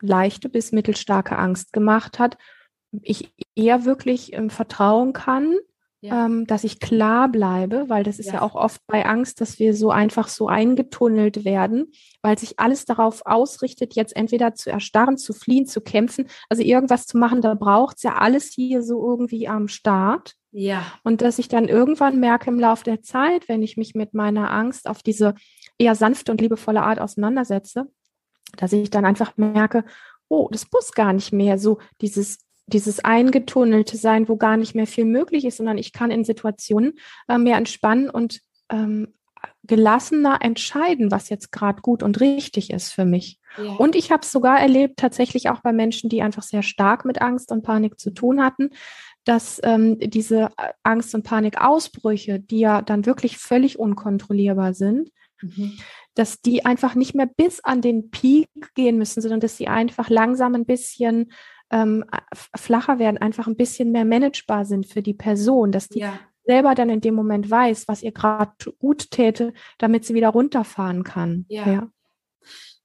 [0.00, 2.38] leichte bis mittelstarke Angst gemacht hat,
[3.02, 5.54] ich eher wirklich ähm, vertrauen kann,
[6.00, 6.26] ja.
[6.26, 8.34] ähm, dass ich klar bleibe, weil das ist ja.
[8.34, 8.42] ja.
[8.42, 13.22] auch oft bei Angst, dass wir so einfach so eingetunnelt werden, weil sich alles darauf
[13.26, 17.96] ausrichtet, jetzt entweder zu erstarren, zu fliehen, zu kämpfen, also irgendwas zu machen, da braucht
[17.96, 20.34] es ja alles hier so irgendwie am Start.
[20.52, 20.84] Ja.
[21.04, 24.50] Und dass ich dann irgendwann merke im Laufe der Zeit, wenn ich mich mit meiner
[24.50, 25.34] Angst auf diese
[25.78, 27.86] eher sanfte und liebevolle Art auseinandersetze,
[28.56, 29.84] dass ich dann einfach merke,
[30.28, 32.38] oh, das muss gar nicht mehr so dieses
[32.72, 36.94] dieses eingetunnelte Sein, wo gar nicht mehr viel möglich ist, sondern ich kann in Situationen
[37.28, 39.14] äh, mehr entspannen und ähm,
[39.64, 43.38] gelassener entscheiden, was jetzt gerade gut und richtig ist für mich.
[43.56, 43.74] Ja.
[43.74, 47.20] Und ich habe es sogar erlebt, tatsächlich auch bei Menschen, die einfach sehr stark mit
[47.20, 48.70] Angst und Panik zu tun hatten,
[49.24, 55.10] dass ähm, diese äh, Angst- und Panikausbrüche, die ja dann wirklich völlig unkontrollierbar sind,
[55.42, 55.78] mhm.
[56.14, 60.08] dass die einfach nicht mehr bis an den Peak gehen müssen, sondern dass sie einfach
[60.08, 61.32] langsam ein bisschen
[61.70, 62.04] ähm,
[62.56, 66.18] flacher werden, einfach ein bisschen mehr managebar sind für die Person, dass die ja.
[66.44, 71.04] selber dann in dem Moment weiß, was ihr gerade gut täte, damit sie wieder runterfahren
[71.04, 71.46] kann.
[71.48, 71.66] Ja.
[71.66, 71.88] ja.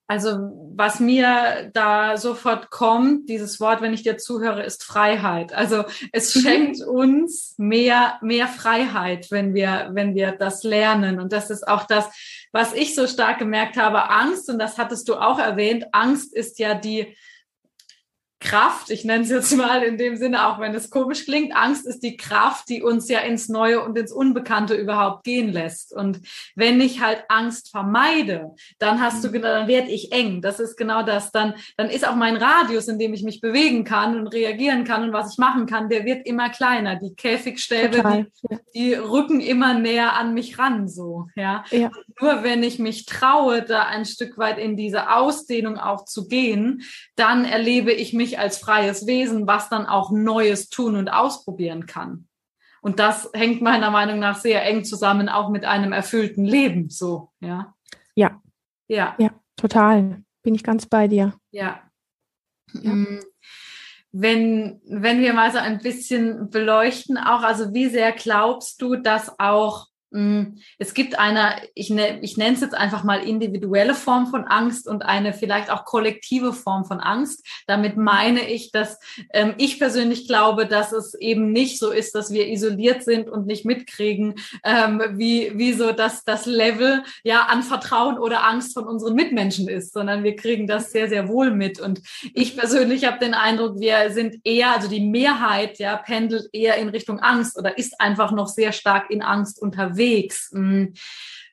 [0.08, 5.52] Also was mir da sofort kommt, dieses Wort, wenn ich dir zuhöre, ist Freiheit.
[5.52, 6.39] Also es mhm.
[6.41, 11.19] schenkt uns mehr, mehr Freiheit, wenn wir, wenn wir das lernen.
[11.19, 12.08] Und das ist auch das,
[12.52, 14.12] was ich so stark gemerkt habe.
[14.12, 17.15] Angst, und das hattest du auch erwähnt, Angst ist ja die,
[18.45, 21.86] Kraft, ich nenne es jetzt mal in dem Sinne, auch wenn es komisch klingt, Angst
[21.86, 25.93] ist die Kraft, die uns ja ins Neue und ins Unbekannte überhaupt gehen lässt.
[25.93, 26.21] Und
[26.55, 29.34] wenn ich halt Angst vermeide, dann hast du mhm.
[29.34, 30.41] genau, dann werde ich eng.
[30.41, 31.31] Das ist genau das.
[31.31, 35.03] Dann, dann ist auch mein Radius, in dem ich mich bewegen kann und reagieren kann
[35.03, 36.95] und was ich machen kann, der wird immer kleiner.
[36.97, 41.65] Die Käfigstäbe, die, die, rücken immer näher an mich ran, so, ja.
[41.71, 41.89] ja.
[42.21, 46.84] Nur wenn ich mich traue, da ein Stück weit in diese Ausdehnung auch zu gehen,
[47.15, 52.28] dann erlebe ich mich als freies Wesen, was dann auch Neues tun und ausprobieren kann.
[52.82, 57.32] Und das hängt meiner Meinung nach sehr eng zusammen, auch mit einem erfüllten Leben, so,
[57.39, 57.74] ja.
[58.15, 58.41] Ja.
[58.88, 59.15] Ja.
[59.17, 60.24] Ja, total.
[60.43, 61.34] Bin ich ganz bei dir.
[61.52, 61.82] Ja.
[62.74, 62.91] ja.
[62.91, 63.21] Mm.
[64.12, 69.39] Wenn, wenn wir mal so ein bisschen beleuchten, auch, also wie sehr glaubst du, dass
[69.39, 69.88] auch
[70.78, 74.88] es gibt eine, ich, ne, ich nenne es jetzt einfach mal individuelle Form von Angst
[74.88, 77.45] und eine vielleicht auch kollektive Form von Angst.
[77.67, 78.97] Damit meine ich, dass
[79.34, 83.45] ähm, ich persönlich glaube, dass es eben nicht so ist, dass wir isoliert sind und
[83.45, 88.86] nicht mitkriegen, ähm, wie, wie so das, das Level ja an Vertrauen oder Angst von
[88.86, 91.82] unseren Mitmenschen ist, sondern wir kriegen das sehr, sehr wohl mit.
[91.82, 92.01] Und
[92.34, 96.88] ich persönlich habe den Eindruck, wir sind eher, also die Mehrheit ja pendelt eher in
[96.88, 100.49] Richtung Angst oder ist einfach noch sehr stark in Angst unterwegs unterwegs.
[100.53, 100.93] Hm.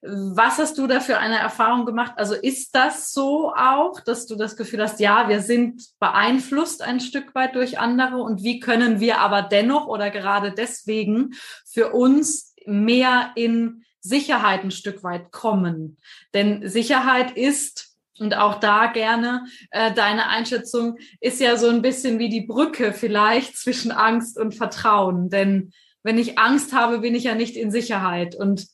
[0.04, 2.12] Was hast du da für eine Erfahrung gemacht?
[2.16, 6.98] Also ist das so auch, dass du das Gefühl hast, ja, wir sind beeinflusst ein
[6.98, 11.34] Stück weit durch andere und wie können wir aber dennoch oder gerade deswegen
[11.64, 15.98] für uns mehr in Sicherheit ein Stück weit kommen?
[16.34, 22.18] Denn Sicherheit ist und auch da gerne äh, deine Einschätzung ist ja so ein bisschen
[22.18, 25.30] wie die Brücke vielleicht zwischen Angst und Vertrauen.
[25.30, 28.34] Denn wenn ich Angst habe, bin ich ja nicht in Sicherheit.
[28.34, 28.66] Und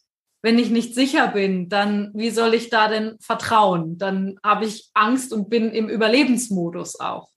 [0.43, 3.99] wenn ich nicht sicher bin, dann wie soll ich da denn vertrauen?
[3.99, 7.29] Dann habe ich Angst und bin im Überlebensmodus auch.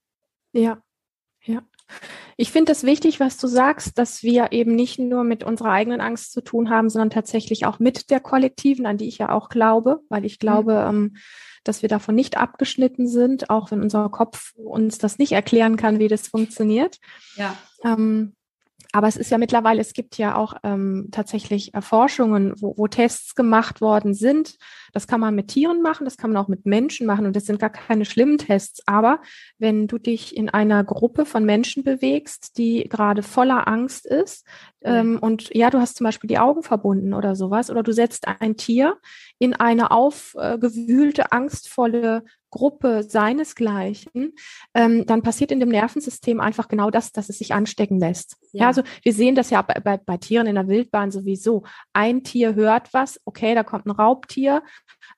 [0.54, 0.82] Ja,
[1.44, 1.62] ja.
[2.38, 6.02] Ich finde es wichtig, was du sagst, dass wir eben nicht nur mit unserer eigenen
[6.02, 9.50] Angst zu tun haben, sondern tatsächlich auch mit der kollektiven, an die ich ja auch
[9.50, 11.18] glaube, weil ich glaube, mhm.
[11.64, 16.00] dass wir davon nicht abgeschnitten sind, auch wenn unser Kopf uns das nicht erklären kann,
[16.00, 16.98] wie das funktioniert.
[17.36, 17.58] Ja.
[17.84, 18.36] Ähm,
[18.92, 23.36] aber es ist ja mittlerweile, es gibt ja auch ähm, tatsächlich Erforschungen, wo, wo Tests
[23.36, 24.58] gemacht worden sind.
[24.92, 27.46] Das kann man mit Tieren machen, das kann man auch mit Menschen machen und das
[27.46, 28.82] sind gar keine schlimmen Tests.
[28.86, 29.22] Aber
[29.58, 34.46] wenn du dich in einer Gruppe von Menschen bewegst, die gerade voller Angst ist,
[34.84, 38.28] ähm, und ja, du hast zum Beispiel die Augen verbunden oder sowas, oder du setzt
[38.28, 38.98] ein Tier
[39.38, 44.34] in eine aufgewühlte, angstvolle Gruppe seinesgleichen,
[44.74, 48.36] ähm, dann passiert in dem Nervensystem einfach genau das, dass es sich anstecken lässt.
[48.52, 51.64] Ja, ja also wir sehen das ja bei, bei, bei Tieren in der Wildbahn sowieso.
[51.94, 54.62] Ein Tier hört was, okay, da kommt ein Raubtier,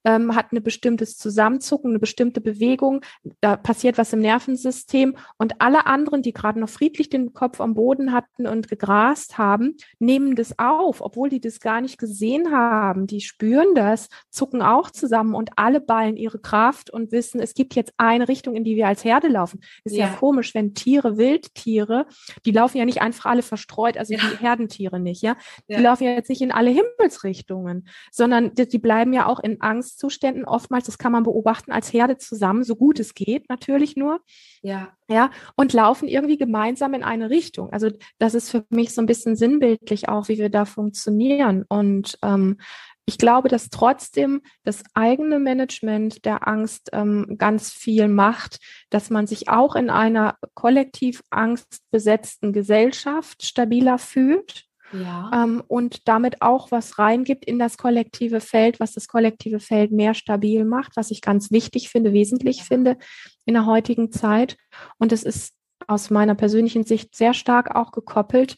[0.05, 3.01] ähm, hat eine bestimmtes Zusammenzucken, eine bestimmte Bewegung,
[3.41, 7.73] da passiert was im Nervensystem und alle anderen, die gerade noch friedlich den Kopf am
[7.73, 13.07] Boden hatten und gegrast haben, nehmen das auf, obwohl die das gar nicht gesehen haben.
[13.07, 17.75] Die spüren das, zucken auch zusammen und alle ballen ihre Kraft und wissen, es gibt
[17.75, 19.61] jetzt eine Richtung, in die wir als Herde laufen.
[19.83, 22.05] Ist ja, ja komisch, wenn Tiere, Wildtiere,
[22.45, 24.19] die laufen ja nicht einfach alle verstreut, also ja.
[24.19, 25.35] die Herdentiere nicht, ja.
[25.69, 25.79] Die ja.
[25.79, 30.45] laufen ja jetzt nicht in alle Himmelsrichtungen, sondern die, die bleiben ja auch in Angstzuständen
[30.45, 34.19] oftmals, das kann man beobachten, als Herde zusammen, so gut es geht natürlich nur.
[34.61, 34.89] Ja.
[35.09, 37.71] Ja, und laufen irgendwie gemeinsam in eine Richtung.
[37.71, 41.65] Also das ist für mich so ein bisschen sinnbildlich auch, wie wir da funktionieren.
[41.67, 42.57] Und ähm,
[43.05, 49.27] ich glaube, dass trotzdem das eigene Management der Angst ähm, ganz viel macht, dass man
[49.27, 55.31] sich auch in einer kollektiv angstbesetzten Gesellschaft stabiler fühlt ja.
[55.33, 60.13] ähm, und damit auch was reingibt in das kollektive Feld, was das kollektive Feld mehr
[60.13, 62.63] stabil macht, was ich ganz wichtig finde, wesentlich ja.
[62.63, 62.97] finde
[63.45, 64.57] in der heutigen Zeit.
[64.97, 65.53] Und es ist
[65.87, 68.55] aus meiner persönlichen Sicht sehr stark auch gekoppelt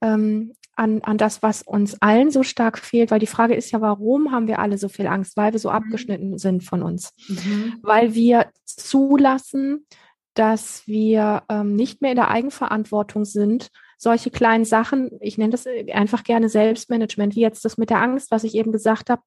[0.00, 3.80] ähm, an, an das, was uns allen so stark fehlt, weil die Frage ist ja,
[3.80, 5.36] warum haben wir alle so viel Angst?
[5.36, 5.74] Weil wir so mhm.
[5.74, 7.12] abgeschnitten sind von uns.
[7.28, 7.74] Mhm.
[7.82, 9.86] Weil wir zulassen,
[10.34, 15.66] dass wir ähm, nicht mehr in der Eigenverantwortung sind solche kleinen Sachen, ich nenne das
[15.92, 19.22] einfach gerne Selbstmanagement, wie jetzt das mit der Angst, was ich eben gesagt habe,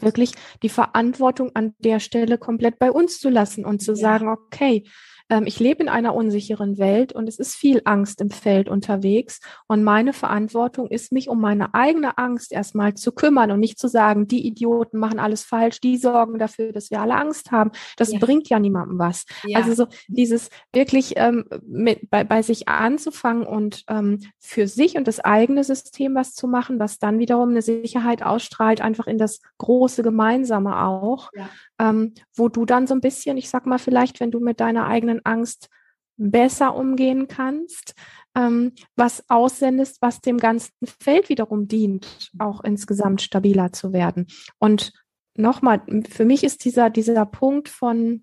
[0.00, 3.96] wirklich die Verantwortung an der Stelle komplett bei uns zu lassen und zu ja.
[3.96, 4.84] sagen, okay,
[5.32, 9.40] ähm, ich lebe in einer unsicheren Welt und es ist viel Angst im Feld unterwegs.
[9.66, 13.88] Und meine Verantwortung ist, mich um meine eigene Angst erstmal zu kümmern und nicht zu
[13.88, 17.70] sagen, die Idioten machen alles falsch, die sorgen dafür, dass wir alle Angst haben.
[17.96, 18.18] Das ja.
[18.18, 19.24] bringt ja niemandem was.
[19.44, 19.60] Ja.
[19.60, 25.08] Also so dieses wirklich ähm, mit, bei, bei sich anzufangen und ähm, für sich und
[25.08, 29.40] das eigene System was zu machen, was dann wiederum eine Sicherheit ausstrahlt, einfach in das
[29.56, 31.30] große Gemeinsame auch.
[31.34, 31.48] Ja
[31.82, 34.86] ähm, wo du dann so ein bisschen, ich sag mal, vielleicht, wenn du mit deiner
[34.86, 35.68] eigenen Angst
[36.16, 37.94] besser umgehen kannst,
[38.36, 44.28] ähm, was aussendest, was dem ganzen Feld wiederum dient, auch insgesamt stabiler zu werden.
[44.58, 44.92] Und
[45.36, 48.22] nochmal, für mich ist dieser, dieser Punkt von,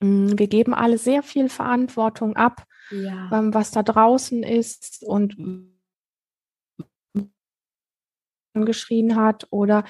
[0.00, 3.30] mh, hm, wir geben alle sehr viel Verantwortung ab, ja.
[3.32, 5.38] ähm, was da draußen ist und
[8.54, 9.84] geschrien hat oder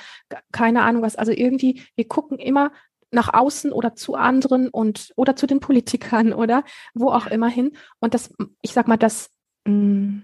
[0.52, 1.16] keine Ahnung was.
[1.16, 2.72] Also irgendwie, wir gucken immer
[3.10, 7.76] nach außen oder zu anderen und oder zu den Politikern oder wo auch immer hin.
[8.00, 9.30] Und das, ich sag mal, das,
[9.66, 10.20] mm,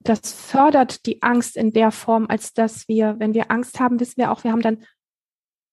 [0.00, 4.18] das fördert die Angst in der Form, als dass wir, wenn wir Angst haben, wissen
[4.18, 4.84] wir auch, wir haben dann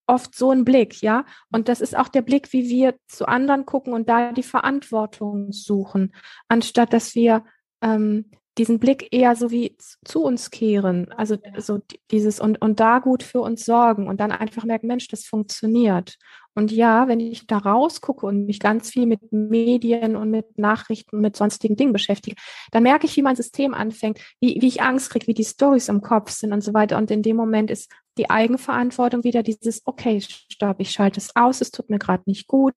[0.06, 1.24] oft so einen Blick, ja.
[1.50, 5.52] Und das ist auch der Blick, wie wir zu anderen gucken und da die Verantwortung
[5.52, 6.14] suchen,
[6.48, 7.44] anstatt dass wir
[7.82, 11.60] ähm, diesen Blick eher so wie zu uns kehren, also ja.
[11.60, 15.24] so dieses und, und da gut für uns sorgen und dann einfach merken, Mensch, das
[15.24, 16.16] funktioniert.
[16.54, 21.16] Und ja, wenn ich da rausgucke und mich ganz viel mit Medien und mit Nachrichten
[21.16, 22.36] und mit sonstigen Dingen beschäftige,
[22.72, 25.88] dann merke ich, wie mein System anfängt, wie, wie ich Angst kriege, wie die Stories
[25.88, 26.98] im Kopf sind und so weiter.
[26.98, 31.62] Und in dem Moment ist die Eigenverantwortung wieder dieses, okay, stopp, ich schalte es aus,
[31.62, 32.74] es tut mir gerade nicht gut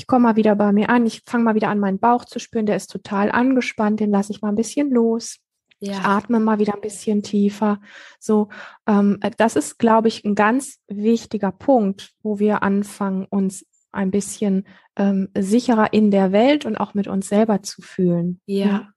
[0.00, 2.38] ich komme mal wieder bei mir an, ich fange mal wieder an, meinen Bauch zu
[2.38, 5.36] spüren, der ist total angespannt, den lasse ich mal ein bisschen los.
[5.78, 5.92] Ja.
[5.92, 7.82] Ich atme mal wieder ein bisschen tiefer.
[8.18, 8.48] So,
[8.86, 14.66] ähm, das ist, glaube ich, ein ganz wichtiger Punkt, wo wir anfangen, uns ein bisschen
[14.96, 18.40] ähm, sicherer in der Welt und auch mit uns selber zu fühlen.
[18.46, 18.88] Ja.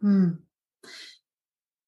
[0.00, 0.46] Hm.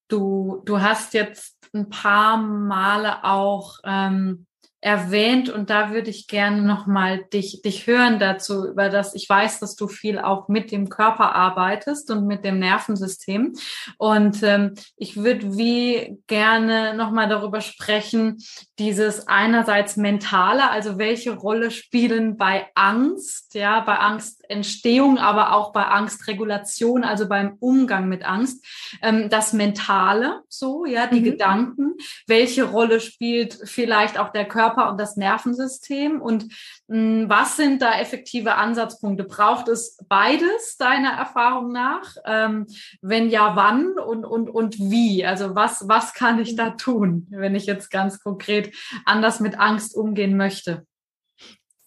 [0.08, 4.46] Du, du hast jetzt ein paar Male auch ähm,
[4.84, 9.58] erwähnt und da würde ich gerne nochmal dich, dich hören dazu, über das ich weiß,
[9.60, 13.54] dass du viel auch mit dem Körper arbeitest und mit dem Nervensystem.
[13.96, 18.36] Und ähm, ich würde wie gerne nochmal darüber sprechen,
[18.78, 23.98] dieses einerseits mentale, also welche Rolle spielen bei Angst, ja, bei
[24.54, 28.64] Angstentstehung, aber auch bei Angstregulation, also beim Umgang mit Angst,
[29.02, 31.24] ähm, das Mentale, so, ja, die mhm.
[31.24, 31.94] Gedanken,
[32.26, 36.44] welche Rolle spielt vielleicht auch der Körper und das Nervensystem und
[36.86, 39.24] mh, hm, was sind da effektive Ansatzpunkte?
[39.24, 42.16] Braucht es beides deiner Erfahrung nach?
[42.24, 42.66] Ähm,
[43.02, 45.26] wenn ja, wann und, und, und wie?
[45.26, 49.96] Also was, was kann ich da tun, wenn ich jetzt ganz konkret anders mit Angst
[49.96, 50.86] umgehen möchte?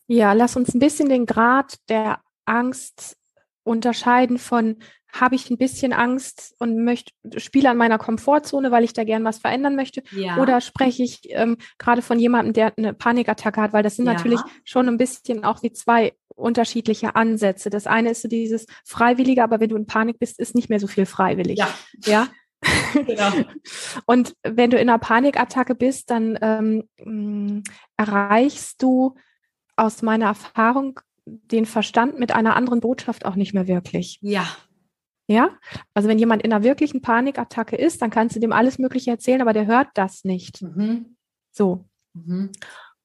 [0.07, 3.17] Ja, lass uns ein bisschen den Grad der Angst
[3.63, 4.77] unterscheiden von
[5.11, 9.23] habe ich ein bisschen Angst und möchte spiele an meiner Komfortzone, weil ich da gern
[9.23, 10.03] was verändern möchte?
[10.11, 10.37] Ja.
[10.37, 14.13] Oder spreche ich ähm, gerade von jemandem, der eine Panikattacke hat, weil das sind ja.
[14.13, 17.69] natürlich schon ein bisschen auch wie zwei unterschiedliche Ansätze.
[17.69, 20.79] Das eine ist so dieses Freiwillige, aber wenn du in Panik bist, ist nicht mehr
[20.79, 21.57] so viel freiwillig.
[21.57, 21.69] Ja.
[22.05, 22.27] ja?
[22.93, 23.31] Genau.
[24.05, 27.63] und wenn du in einer Panikattacke bist, dann ähm,
[27.97, 29.15] erreichst du
[29.75, 34.19] aus meiner Erfahrung den Verstand mit einer anderen Botschaft auch nicht mehr wirklich.
[34.21, 34.47] Ja,
[35.29, 35.49] ja,
[35.93, 39.41] also wenn jemand in einer wirklichen Panikattacke ist, dann kannst du dem alles Mögliche erzählen,
[39.41, 40.61] aber der hört das nicht.
[40.61, 41.17] Mhm.
[41.51, 41.85] So.
[42.13, 42.51] Mhm.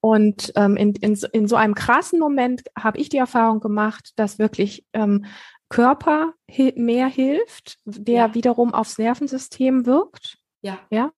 [0.00, 4.38] Und ähm, in, in, in so einem krassen Moment habe ich die Erfahrung gemacht, dass
[4.38, 5.26] wirklich ähm,
[5.68, 6.34] Körper
[6.76, 8.34] mehr hilft, der ja.
[8.34, 10.38] wiederum aufs Nervensystem wirkt.
[10.60, 10.78] Ja.
[10.90, 11.12] ja.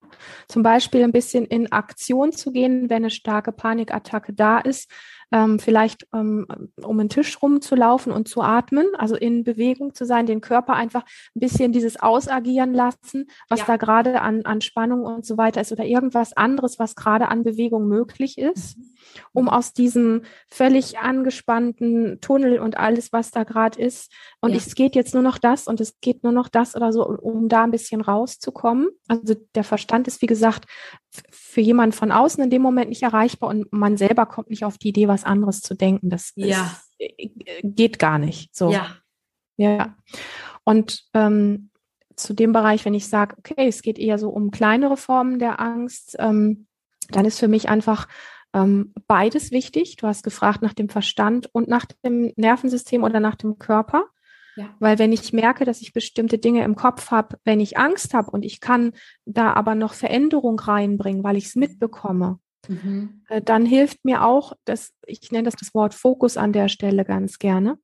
[0.48, 4.90] Zum Beispiel ein bisschen in Aktion zu gehen, wenn eine starke Panikattacke da ist,
[5.34, 6.46] ähm, vielleicht ähm,
[6.80, 11.02] um den Tisch rumzulaufen und zu atmen, also in Bewegung zu sein, den Körper einfach
[11.34, 13.66] ein bisschen dieses Ausagieren lassen, was ja.
[13.66, 17.42] da gerade an, an Spannung und so weiter ist oder irgendwas anderes, was gerade an
[17.42, 18.93] Bewegung möglich ist, mhm.
[19.32, 24.56] Um aus diesem völlig angespannten Tunnel und alles, was da gerade ist, und ja.
[24.56, 27.48] es geht jetzt nur noch das und es geht nur noch das oder so, um
[27.48, 28.88] da ein bisschen rauszukommen.
[29.08, 30.66] Also der Verstand ist, wie gesagt,
[31.30, 34.78] für jemanden von außen in dem Moment nicht erreichbar und man selber kommt nicht auf
[34.78, 36.10] die Idee, was anderes zu denken.
[36.10, 36.62] Das ja.
[36.62, 37.30] ist, äh,
[37.62, 38.54] geht gar nicht.
[38.54, 38.70] So.
[38.70, 38.96] Ja.
[39.56, 39.96] Ja.
[40.64, 41.70] Und ähm,
[42.16, 45.60] zu dem Bereich, wenn ich sage, okay, es geht eher so um kleinere Formen der
[45.60, 46.66] Angst, ähm,
[47.08, 48.08] dann ist für mich einfach
[48.54, 49.96] ähm, beides wichtig.
[49.96, 54.06] Du hast gefragt nach dem Verstand und nach dem Nervensystem oder nach dem Körper.
[54.56, 54.72] Ja.
[54.78, 58.30] Weil wenn ich merke, dass ich bestimmte Dinge im Kopf habe, wenn ich Angst habe
[58.30, 58.92] und ich kann
[59.24, 62.38] da aber noch Veränderung reinbringen, weil ich es mitbekomme,
[62.68, 63.24] mhm.
[63.28, 67.04] äh, dann hilft mir auch, dass ich nenne das das Wort Fokus an der Stelle
[67.04, 67.78] ganz gerne.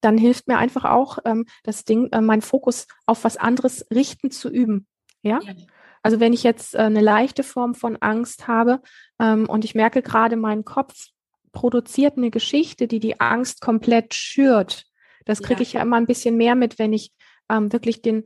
[0.00, 4.32] Dann hilft mir einfach auch ähm, das Ding, äh, mein Fokus auf was anderes richten
[4.32, 4.88] zu üben.
[5.22, 5.38] Ja.
[5.42, 5.54] ja.
[6.02, 8.80] Also wenn ich jetzt äh, eine leichte Form von Angst habe
[9.18, 11.08] ähm, und ich merke gerade, mein Kopf
[11.52, 14.84] produziert eine Geschichte, die die Angst komplett schürt,
[15.24, 15.62] das kriege ja.
[15.62, 17.12] ich ja immer ein bisschen mehr mit, wenn ich
[17.50, 18.24] ähm, wirklich den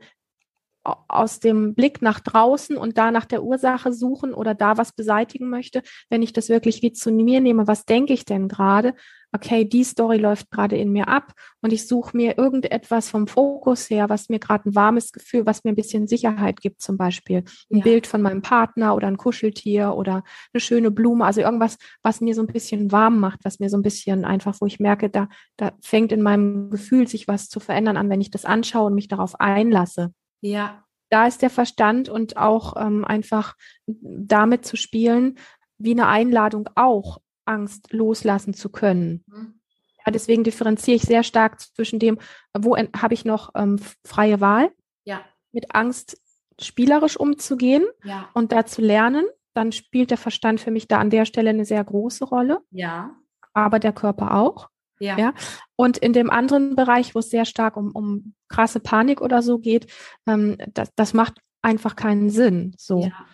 [1.07, 5.49] aus dem Blick nach draußen und da nach der Ursache suchen oder da was beseitigen
[5.49, 8.93] möchte, wenn ich das wirklich wie zu mir nehme, was denke ich denn gerade?
[9.35, 13.89] Okay, die Story läuft gerade in mir ab und ich suche mir irgendetwas vom Fokus
[13.89, 17.43] her, was mir gerade ein warmes Gefühl, was mir ein bisschen Sicherheit gibt, zum Beispiel
[17.69, 17.83] ein ja.
[17.83, 22.33] Bild von meinem Partner oder ein Kuscheltier oder eine schöne Blume, also irgendwas, was mir
[22.33, 25.27] so ein bisschen warm macht, was mir so ein bisschen einfach, wo ich merke, da,
[25.57, 28.95] da fängt in meinem Gefühl sich was zu verändern an, wenn ich das anschaue und
[28.95, 30.13] mich darauf einlasse.
[30.39, 30.85] Ja.
[31.09, 35.37] Da ist der Verstand und auch ähm, einfach damit zu spielen,
[35.77, 39.23] wie eine Einladung auch, Angst loslassen zu können.
[39.27, 39.59] Mhm.
[40.05, 42.19] Ja, deswegen differenziere ich sehr stark zwischen dem,
[42.53, 44.71] wo habe ich noch ähm, freie Wahl,
[45.03, 45.21] ja.
[45.51, 46.21] mit Angst
[46.61, 48.29] spielerisch umzugehen ja.
[48.33, 49.25] und da zu lernen.
[49.53, 52.59] Dann spielt der Verstand für mich da an der Stelle eine sehr große Rolle.
[52.71, 53.15] Ja.
[53.53, 54.69] Aber der Körper auch.
[54.99, 55.17] Ja.
[55.17, 55.33] ja.
[55.75, 59.59] Und in dem anderen Bereich, wo es sehr stark um, um krasse Panik oder so
[59.59, 59.91] geht,
[60.27, 62.75] ähm, das, das macht einfach keinen Sinn.
[62.77, 63.01] So.
[63.01, 63.25] Ja.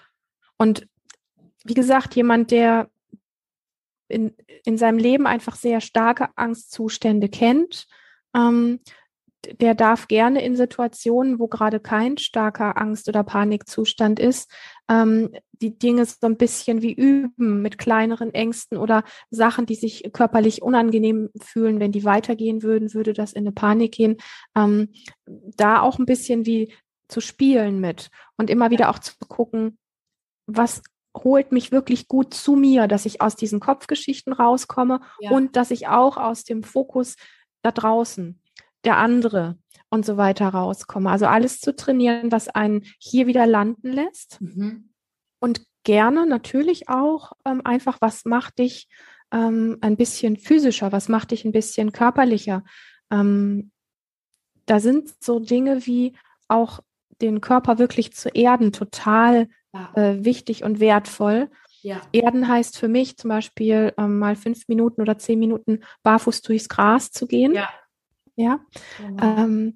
[0.58, 0.88] Und
[1.64, 2.90] wie gesagt, jemand, der
[4.12, 7.88] in, in seinem Leben einfach sehr starke Angstzustände kennt,
[8.36, 8.80] ähm,
[9.60, 14.52] der darf gerne in Situationen, wo gerade kein starker Angst- oder Panikzustand ist,
[14.88, 20.12] ähm, die Dinge so ein bisschen wie üben mit kleineren Ängsten oder Sachen, die sich
[20.14, 21.80] körperlich unangenehm fühlen.
[21.80, 24.18] Wenn die weitergehen würden, würde das in eine Panik gehen.
[24.56, 24.90] Ähm,
[25.26, 26.74] da auch ein bisschen wie
[27.08, 29.78] zu spielen mit und immer wieder auch zu gucken,
[30.46, 30.82] was
[31.16, 35.32] holt mich wirklich gut zu mir, dass ich aus diesen Kopfgeschichten rauskomme ja.
[35.32, 37.16] und dass ich auch aus dem Fokus
[37.62, 38.42] da draußen
[38.84, 39.58] der andere
[39.90, 41.10] und so weiter rauskomme.
[41.10, 44.40] Also alles zu trainieren, was einen hier wieder landen lässt.
[44.42, 44.90] Mhm.
[45.40, 48.88] Und gerne natürlich auch ähm, einfach, was macht dich
[49.32, 52.64] ähm, ein bisschen physischer, was macht dich ein bisschen körperlicher.
[53.12, 53.72] Ähm,
[54.66, 56.16] da sind so Dinge wie
[56.48, 56.80] auch
[57.22, 59.92] den Körper wirklich zu erden total ja.
[59.96, 61.50] äh, wichtig und wertvoll.
[61.82, 62.02] Ja.
[62.12, 66.70] Erden heißt für mich zum Beispiel ähm, mal fünf Minuten oder zehn Minuten barfuß durchs
[66.70, 67.54] Gras zu gehen.
[67.54, 67.70] Ja.
[68.36, 68.60] Ja.
[68.98, 69.24] Genau.
[69.24, 69.76] Ähm,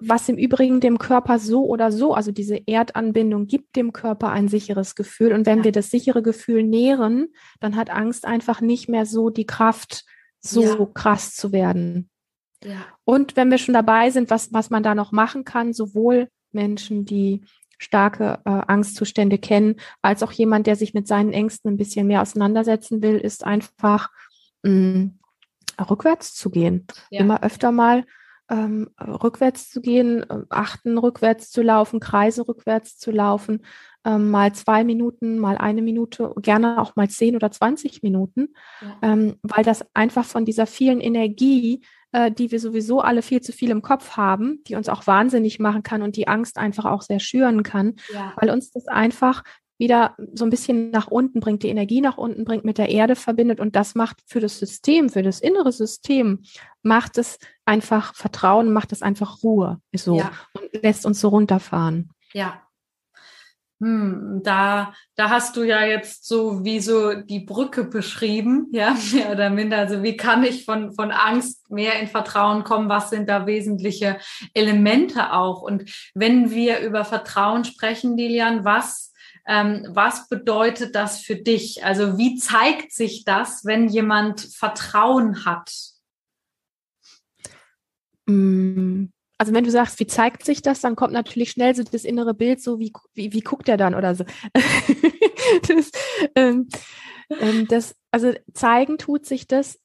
[0.00, 4.48] was im Übrigen dem Körper so oder so, also diese Erdanbindung gibt dem Körper ein
[4.48, 5.32] sicheres Gefühl.
[5.32, 7.28] Und wenn wir das sichere Gefühl nähren,
[7.60, 10.04] dann hat Angst einfach nicht mehr so die Kraft,
[10.40, 12.10] so krass zu werden.
[12.62, 12.84] Ja.
[13.04, 17.04] Und wenn wir schon dabei sind, was, was man da noch machen kann, sowohl Menschen,
[17.04, 17.42] die
[17.78, 22.22] starke äh, Angstzustände kennen, als auch jemand, der sich mit seinen Ängsten ein bisschen mehr
[22.22, 24.10] auseinandersetzen will, ist einfach
[24.62, 25.18] mh, mm,
[25.88, 26.86] rückwärts zu gehen.
[27.10, 27.20] Ja.
[27.20, 28.04] Immer öfter mal
[28.50, 33.64] ähm, rückwärts zu gehen, äh, achten, rückwärts zu laufen, Kreise rückwärts zu laufen,
[34.04, 38.98] ähm, mal zwei Minuten, mal eine Minute, gerne auch mal zehn oder zwanzig Minuten, ja.
[39.02, 43.52] ähm, weil das einfach von dieser vielen Energie, äh, die wir sowieso alle viel zu
[43.52, 47.02] viel im Kopf haben, die uns auch wahnsinnig machen kann und die Angst einfach auch
[47.02, 48.32] sehr schüren kann, ja.
[48.36, 49.42] weil uns das einfach
[49.78, 53.14] wieder so ein bisschen nach unten bringt, die Energie nach unten bringt, mit der Erde
[53.14, 56.42] verbindet und das macht für das System, für das innere System,
[56.82, 60.32] macht es einfach Vertrauen, macht es einfach Ruhe, so ja.
[60.54, 62.10] und lässt uns so runterfahren.
[62.32, 62.60] Ja,
[63.80, 69.30] hm, da, da hast du ja jetzt so wie so die Brücke beschrieben, ja, mehr
[69.30, 69.78] oder minder.
[69.78, 72.88] Also wie kann ich von, von Angst mehr in Vertrauen kommen?
[72.88, 74.18] Was sind da wesentliche
[74.52, 75.62] Elemente auch?
[75.62, 79.12] Und wenn wir über Vertrauen sprechen, Lilian, was,
[79.46, 81.84] ähm, was bedeutet das für dich?
[81.84, 85.72] Also wie zeigt sich das, wenn jemand Vertrauen hat?
[88.26, 92.04] Hm also wenn du sagst, wie zeigt sich das, dann kommt natürlich schnell so das
[92.04, 94.24] innere Bild, so wie, wie, wie guckt er dann oder so.
[95.68, 95.92] das,
[96.34, 96.68] ähm,
[97.30, 99.78] ähm, das, also zeigen tut sich das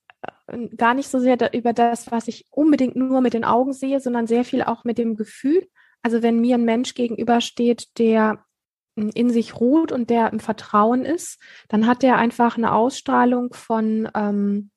[0.47, 3.73] äh, gar nicht so sehr da, über das, was ich unbedingt nur mit den Augen
[3.73, 5.67] sehe, sondern sehr viel auch mit dem Gefühl.
[6.01, 8.43] Also wenn mir ein Mensch gegenübersteht, der
[8.95, 14.09] in sich ruht und der im Vertrauen ist, dann hat er einfach eine Ausstrahlung von,
[14.15, 14.71] ähm,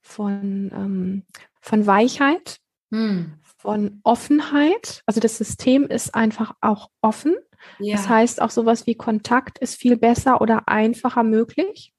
[0.00, 1.26] von, ähm,
[1.60, 2.58] von Weichheit,
[2.92, 5.04] hm von Offenheit.
[5.06, 7.36] Also das System ist einfach auch offen.
[7.78, 7.94] Ja.
[7.94, 11.94] Das heißt, auch sowas wie Kontakt ist viel besser oder einfacher möglich.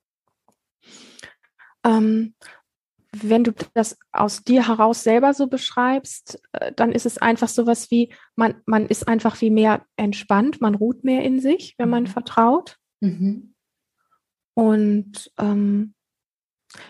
[1.86, 2.36] Ähm,
[3.16, 7.90] wenn du das aus dir heraus selber so beschreibst, äh, dann ist es einfach sowas
[7.92, 12.04] wie, man, man ist einfach wie mehr entspannt, man ruht mehr in sich, wenn man
[12.04, 12.08] mhm.
[12.08, 12.78] vertraut.
[13.00, 13.56] Mhm.
[14.54, 15.94] Und ähm,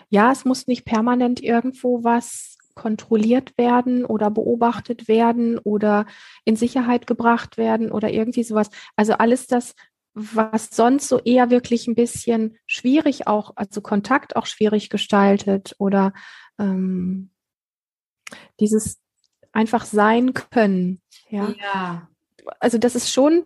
[0.08, 6.06] ja, es muss nicht permanent irgendwo was kontrolliert werden oder beobachtet werden oder
[6.44, 8.70] in Sicherheit gebracht werden oder irgendwie sowas.
[8.96, 9.74] Also alles das,
[10.14, 16.12] was sonst so eher wirklich ein bisschen schwierig auch, also Kontakt auch schwierig gestaltet oder
[16.58, 17.30] ähm,
[18.60, 19.00] dieses
[19.52, 21.00] einfach sein können.
[21.28, 21.54] Ja.
[21.60, 22.08] ja.
[22.60, 23.44] Also das ist schon,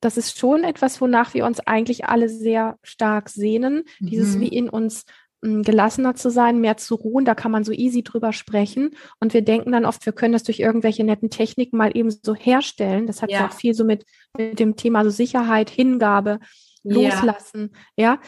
[0.00, 3.84] das ist schon etwas, wonach wir uns eigentlich alle sehr stark sehnen.
[4.00, 4.06] Mhm.
[4.06, 5.04] Dieses wie in uns
[5.42, 7.24] gelassener zu sein, mehr zu ruhen.
[7.24, 8.94] Da kann man so easy drüber sprechen.
[9.18, 12.34] Und wir denken dann oft, wir können das durch irgendwelche netten Techniken mal eben so
[12.34, 13.06] herstellen.
[13.06, 16.38] Das hat ja, auch viel so mit, mit dem Thema so Sicherheit, Hingabe,
[16.84, 17.74] Loslassen.
[17.96, 18.20] Ja.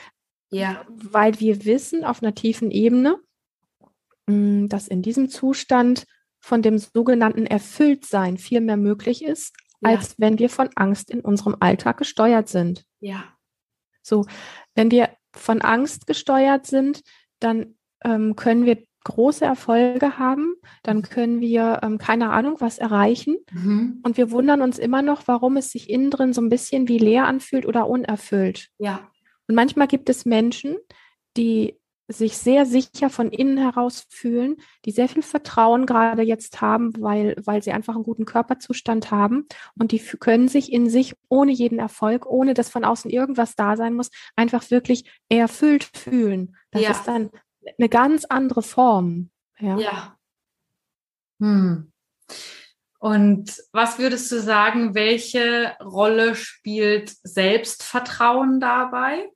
[0.50, 0.84] ja.
[0.88, 3.20] Weil wir wissen auf einer tiefen Ebene,
[4.26, 6.06] dass in diesem Zustand
[6.40, 9.90] von dem sogenannten Erfülltsein viel mehr möglich ist, ja.
[9.90, 12.84] als wenn wir von Angst in unserem Alltag gesteuert sind.
[13.00, 13.24] Ja.
[14.02, 14.26] So,
[14.74, 17.02] wenn wir von Angst gesteuert sind,
[17.40, 17.74] dann
[18.04, 24.00] ähm, können wir große Erfolge haben, dann können wir ähm, keine Ahnung was erreichen mhm.
[24.02, 26.98] und wir wundern uns immer noch, warum es sich innen drin so ein bisschen wie
[26.98, 28.70] leer anfühlt oder unerfüllt.
[28.78, 29.06] Ja.
[29.46, 30.76] Und manchmal gibt es Menschen,
[31.36, 31.78] die
[32.08, 37.34] sich sehr sicher von innen heraus fühlen, die sehr viel Vertrauen gerade jetzt haben, weil,
[37.44, 39.46] weil sie einfach einen guten Körperzustand haben
[39.78, 43.76] und die können sich in sich ohne jeden Erfolg, ohne dass von außen irgendwas da
[43.76, 46.56] sein muss, einfach wirklich erfüllt fühlen.
[46.70, 46.90] Das ja.
[46.90, 47.30] ist dann
[47.78, 49.30] eine ganz andere Form.
[49.58, 49.78] Ja.
[49.78, 50.18] ja.
[51.40, 51.90] Hm.
[52.98, 59.30] Und was würdest du sagen, welche Rolle spielt Selbstvertrauen dabei?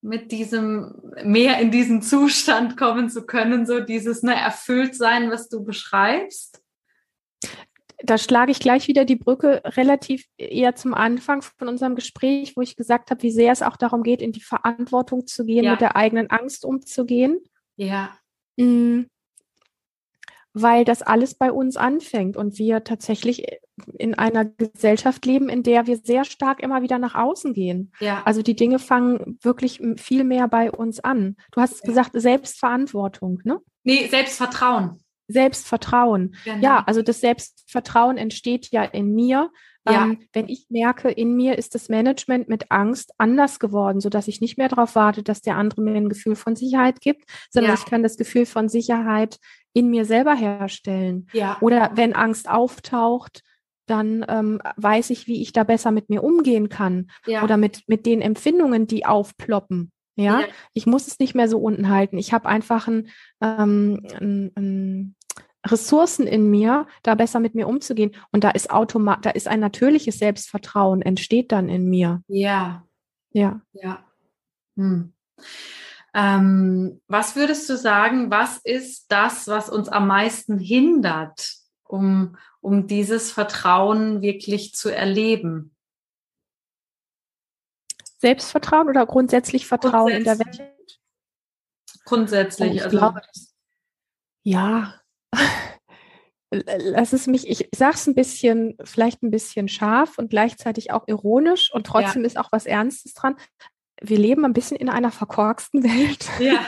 [0.00, 0.94] Mit diesem,
[1.24, 6.62] mehr in diesen Zustand kommen zu können, so dieses ne, erfüllt sein, was du beschreibst?
[8.04, 12.60] Da schlage ich gleich wieder die Brücke relativ eher zum Anfang von unserem Gespräch, wo
[12.60, 15.72] ich gesagt habe, wie sehr es auch darum geht, in die Verantwortung zu gehen, ja.
[15.72, 17.40] mit der eigenen Angst umzugehen.
[17.76, 18.16] Ja.
[18.56, 19.08] Mhm
[20.62, 23.46] weil das alles bei uns anfängt und wir tatsächlich
[23.98, 27.92] in einer Gesellschaft leben, in der wir sehr stark immer wieder nach außen gehen.
[28.00, 28.22] Ja.
[28.24, 31.36] Also die Dinge fangen wirklich viel mehr bei uns an.
[31.52, 31.86] Du hast ja.
[31.86, 33.60] gesagt, Selbstverantwortung, ne?
[33.84, 34.98] Nee, Selbstvertrauen.
[35.28, 36.34] Selbstvertrauen.
[36.44, 36.62] Genau.
[36.62, 39.50] Ja, also das Selbstvertrauen entsteht ja in mir,
[39.90, 40.04] ja.
[40.04, 44.40] Ähm, wenn ich merke, in mir ist das Management mit Angst anders geworden, sodass ich
[44.40, 47.78] nicht mehr darauf warte, dass der andere mir ein Gefühl von Sicherheit gibt, sondern ja.
[47.78, 49.38] ich kann das Gefühl von Sicherheit
[49.72, 51.28] in mir selber herstellen.
[51.32, 51.58] Ja.
[51.60, 53.42] Oder wenn Angst auftaucht,
[53.86, 57.10] dann ähm, weiß ich, wie ich da besser mit mir umgehen kann.
[57.26, 57.42] Ja.
[57.42, 59.92] Oder mit, mit den Empfindungen, die aufploppen.
[60.16, 60.40] Ja?
[60.40, 60.46] ja?
[60.74, 62.18] ich muss es nicht mehr so unten halten.
[62.18, 63.08] Ich habe einfach ein,
[63.40, 65.16] ähm, ein, ein
[65.66, 68.14] Ressourcen in mir, da besser mit mir umzugehen.
[68.30, 72.22] Und da ist automat, da ist ein natürliches Selbstvertrauen, entsteht dann in mir.
[72.28, 72.86] Ja.
[73.32, 73.60] Ja.
[73.72, 74.04] Ja.
[74.76, 75.12] Hm.
[76.14, 81.54] Ähm, was würdest du sagen, was ist das, was uns am meisten hindert,
[81.84, 85.74] um, um dieses Vertrauen wirklich zu erleben?
[88.18, 90.18] Selbstvertrauen oder grundsätzlich Vertrauen grundsätzlich.
[90.18, 91.00] in der Welt?
[92.04, 92.70] Grundsätzlich.
[92.70, 92.98] Oh, ich also.
[92.98, 93.20] glaube,
[94.42, 94.94] ja,
[96.50, 101.72] lass es mich, ich sag's ein bisschen, vielleicht ein bisschen scharf und gleichzeitig auch ironisch
[101.72, 102.26] und trotzdem ja.
[102.26, 103.36] ist auch was Ernstes dran.
[104.00, 106.26] Wir leben ein bisschen in einer verkorksten Welt.
[106.40, 106.66] Ja.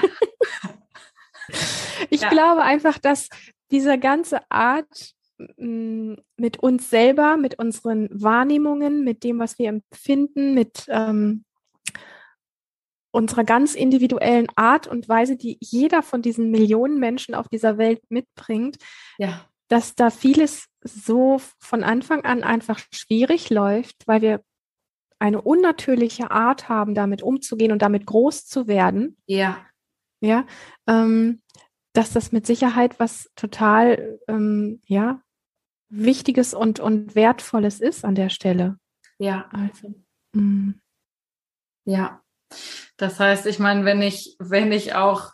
[2.10, 2.28] ich ja.
[2.28, 3.28] glaube einfach, dass
[3.70, 5.14] diese ganze Art
[5.56, 11.44] mit uns selber, mit unseren Wahrnehmungen, mit dem, was wir empfinden, mit ähm,
[13.10, 18.02] unserer ganz individuellen Art und Weise, die jeder von diesen Millionen Menschen auf dieser Welt
[18.08, 18.78] mitbringt,
[19.18, 19.44] ja.
[19.68, 24.42] dass da vieles so von Anfang an einfach schwierig läuft, weil wir
[25.18, 29.16] eine unnatürliche Art haben, damit umzugehen und damit groß zu werden.
[29.26, 29.66] Ja.
[30.20, 30.46] Ja.
[30.86, 31.42] Ähm,
[31.92, 35.20] dass das mit Sicherheit was total, ähm, ja,
[35.90, 38.78] Wichtiges und, und Wertvolles ist an der Stelle.
[39.18, 39.50] Ja.
[39.52, 39.94] Also.
[40.32, 40.74] Mm.
[41.84, 42.22] Ja.
[43.00, 45.30] Das heißt, ich meine, wenn ich, wenn ich auch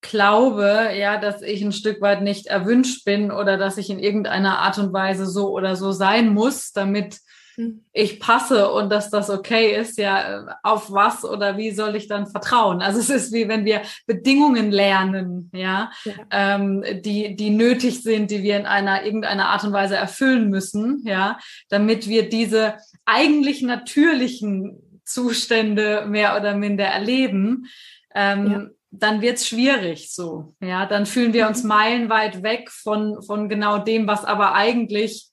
[0.00, 4.60] glaube, ja, dass ich ein Stück weit nicht erwünscht bin oder dass ich in irgendeiner
[4.60, 7.18] Art und Weise so oder so sein muss, damit
[7.56, 7.84] hm.
[7.92, 12.28] ich passe und dass das okay ist, ja, auf was oder wie soll ich dann
[12.28, 12.80] vertrauen?
[12.80, 16.12] Also es ist wie wenn wir Bedingungen lernen, ja, ja.
[16.30, 21.02] Ähm, die, die nötig sind, die wir in einer irgendeiner Art und Weise erfüllen müssen,
[21.04, 24.80] ja, damit wir diese eigentlich natürlichen
[25.12, 27.66] Zustände mehr oder minder erleben,
[28.14, 28.66] ähm, ja.
[28.90, 30.54] dann wird's schwierig so.
[30.60, 31.68] Ja, dann fühlen wir uns mhm.
[31.68, 35.28] meilenweit weg von, von genau dem, was aber eigentlich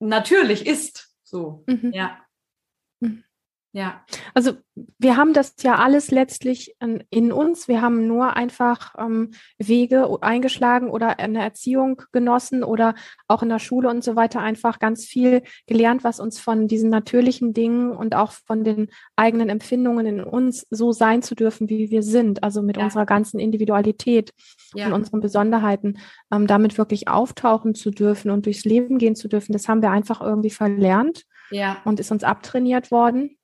[0.00, 1.14] natürlich ist.
[1.24, 1.92] So, mhm.
[1.92, 2.18] ja.
[3.72, 4.02] Ja.
[4.32, 4.52] Also
[4.98, 6.74] wir haben das ja alles letztlich
[7.10, 7.68] in uns.
[7.68, 12.94] Wir haben nur einfach ähm, Wege eingeschlagen oder eine Erziehung genossen oder
[13.26, 16.88] auch in der Schule und so weiter einfach ganz viel gelernt, was uns von diesen
[16.88, 21.90] natürlichen Dingen und auch von den eigenen Empfindungen in uns so sein zu dürfen, wie
[21.90, 22.42] wir sind.
[22.42, 22.84] Also mit ja.
[22.84, 24.32] unserer ganzen Individualität
[24.74, 24.86] ja.
[24.86, 25.98] und unseren Besonderheiten,
[26.32, 29.52] ähm, damit wirklich auftauchen zu dürfen und durchs Leben gehen zu dürfen.
[29.52, 31.24] Das haben wir einfach irgendwie verlernt.
[31.50, 31.78] Ja.
[31.84, 33.37] Und ist uns abtrainiert worden.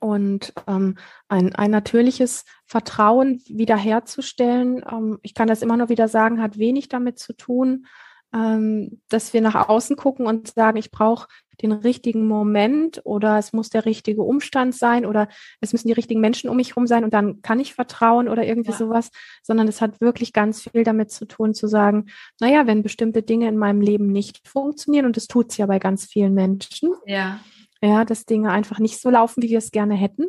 [0.00, 0.96] Und ähm,
[1.28, 6.88] ein, ein natürliches Vertrauen wiederherzustellen, ähm, ich kann das immer nur wieder sagen, hat wenig
[6.88, 7.86] damit zu tun,
[8.34, 11.28] ähm, dass wir nach außen gucken und sagen, ich brauche
[11.62, 15.28] den richtigen Moment oder es muss der richtige Umstand sein oder
[15.60, 18.44] es müssen die richtigen Menschen um mich herum sein und dann kann ich vertrauen oder
[18.44, 18.76] irgendwie ja.
[18.76, 19.10] sowas,
[19.42, 22.06] sondern es hat wirklich ganz viel damit zu tun, zu sagen,
[22.40, 25.78] naja, wenn bestimmte Dinge in meinem Leben nicht funktionieren und das tut es ja bei
[25.78, 26.92] ganz vielen Menschen.
[27.06, 27.38] Ja
[27.84, 30.26] ja, dass Dinge einfach nicht so laufen, wie wir es gerne hätten.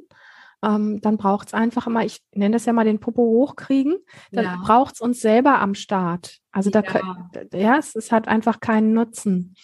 [0.64, 3.98] Ähm, dann braucht es einfach immer, ich nenne das ja mal den Popo hochkriegen,
[4.32, 4.62] dann ja.
[4.64, 6.40] braucht es uns selber am Start.
[6.52, 9.56] Also da, ja, ja es, es, hat einfach keinen Nutzen.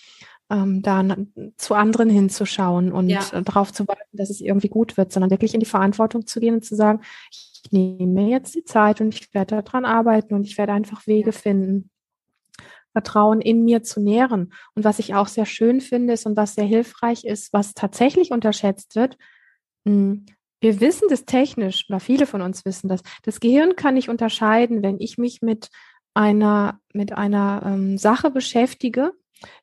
[0.51, 1.15] ähm, da
[1.55, 3.21] zu anderen hinzuschauen und ja.
[3.31, 6.41] Äh, darauf zu warten, dass es irgendwie gut wird, sondern wirklich in die Verantwortung zu
[6.41, 6.99] gehen und zu sagen,
[7.31, 11.07] ich nehme mir jetzt die Zeit und ich werde daran arbeiten und ich werde einfach
[11.07, 11.37] Wege ja.
[11.37, 11.89] finden,
[12.93, 14.53] Vertrauen in mir zu nähren.
[14.75, 18.31] Und was ich auch sehr schön finde ist und was sehr hilfreich ist, was tatsächlich
[18.31, 19.17] unterschätzt wird,
[19.85, 20.25] hm,
[20.61, 23.01] wir wissen das technisch, oder viele von uns wissen das.
[23.23, 25.69] Das Gehirn kann nicht unterscheiden, wenn ich mich mit
[26.13, 29.11] einer, mit einer ähm, Sache beschäftige,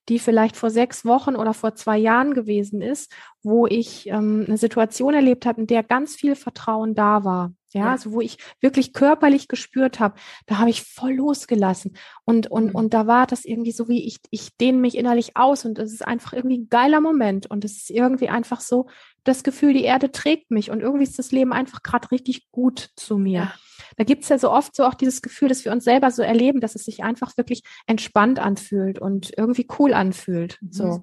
[0.09, 3.13] die vielleicht vor sechs Wochen oder vor zwei Jahren gewesen ist,
[3.45, 7.53] wo ich ähm, eine Situation erlebt habe, in der ganz viel Vertrauen da war.
[7.73, 7.91] Ja, ja.
[7.91, 11.97] also wo ich wirklich körperlich gespürt habe, da habe ich voll losgelassen.
[12.25, 12.75] Und, und, mhm.
[12.75, 15.93] und da war das irgendwie so, wie ich, ich dehne mich innerlich aus und es
[15.93, 17.51] ist einfach irgendwie ein geiler Moment.
[17.51, 18.89] Und es ist irgendwie einfach so
[19.25, 22.91] das Gefühl, die Erde trägt mich und irgendwie ist das Leben einfach gerade richtig gut
[22.97, 23.41] zu mir.
[23.41, 23.55] Ja.
[23.97, 26.23] Da gibt es ja so oft so auch dieses Gefühl, dass wir uns selber so
[26.23, 30.59] erleben, dass es sich einfach wirklich entspannt anfühlt und irgendwie cool anfühlt.
[30.63, 30.73] Mhm.
[30.73, 31.03] So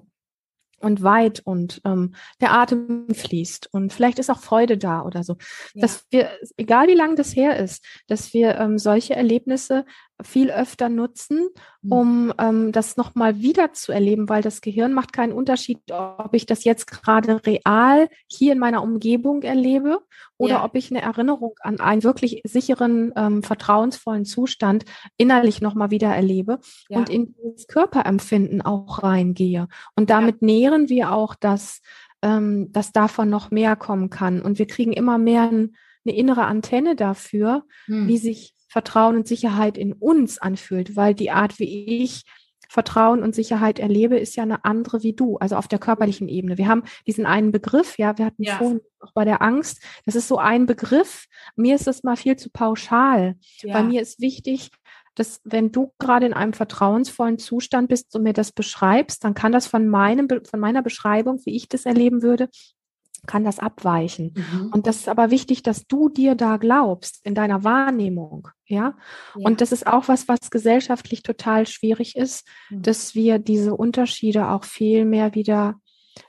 [0.80, 5.36] und weit und ähm, der Atem fließt und vielleicht ist auch Freude da oder so.
[5.74, 5.82] Ja.
[5.82, 9.84] Dass wir, egal wie lang das her ist, dass wir ähm, solche Erlebnisse
[10.22, 11.48] viel öfter nutzen,
[11.82, 11.92] mhm.
[11.92, 16.46] um ähm, das nochmal wieder zu erleben, weil das Gehirn macht keinen Unterschied, ob ich
[16.46, 20.00] das jetzt gerade real hier in meiner Umgebung erlebe
[20.38, 20.64] oder ja.
[20.64, 24.84] ob ich eine Erinnerung an einen wirklich sicheren, ähm, vertrauensvollen Zustand
[25.18, 26.98] innerlich nochmal wieder erlebe ja.
[26.98, 29.68] und in das Körperempfinden auch reingehe.
[29.96, 30.46] Und damit ja.
[30.46, 31.82] nähren wir auch, dass,
[32.22, 34.40] ähm, dass davon noch mehr kommen kann.
[34.40, 38.08] Und wir kriegen immer mehr ein, eine innere Antenne dafür, hm.
[38.08, 42.24] wie sich Vertrauen und Sicherheit in uns anfühlt, weil die Art, wie ich
[42.68, 46.58] Vertrauen und Sicherheit erlebe, ist ja eine andere wie du, also auf der körperlichen Ebene.
[46.58, 48.56] Wir haben diesen einen Begriff, ja, wir hatten ja.
[48.56, 51.26] vorhin auch bei der Angst, das ist so ein Begriff.
[51.54, 53.36] Mir ist das mal viel zu pauschal.
[53.62, 53.72] Ja.
[53.72, 54.70] Bei mir ist wichtig,
[55.14, 59.52] dass wenn du gerade in einem vertrauensvollen Zustand bist und mir das beschreibst, dann kann
[59.52, 62.50] das von meinem, von meiner Beschreibung, wie ich das erleben würde,
[63.26, 64.34] kann das abweichen.
[64.34, 64.70] Mhm.
[64.72, 68.48] Und das ist aber wichtig, dass du dir da glaubst in deiner Wahrnehmung.
[68.66, 68.96] Ja?
[69.36, 69.46] ja.
[69.46, 72.82] Und das ist auch was, was gesellschaftlich total schwierig ist, mhm.
[72.82, 75.76] dass wir diese Unterschiede auch viel mehr wieder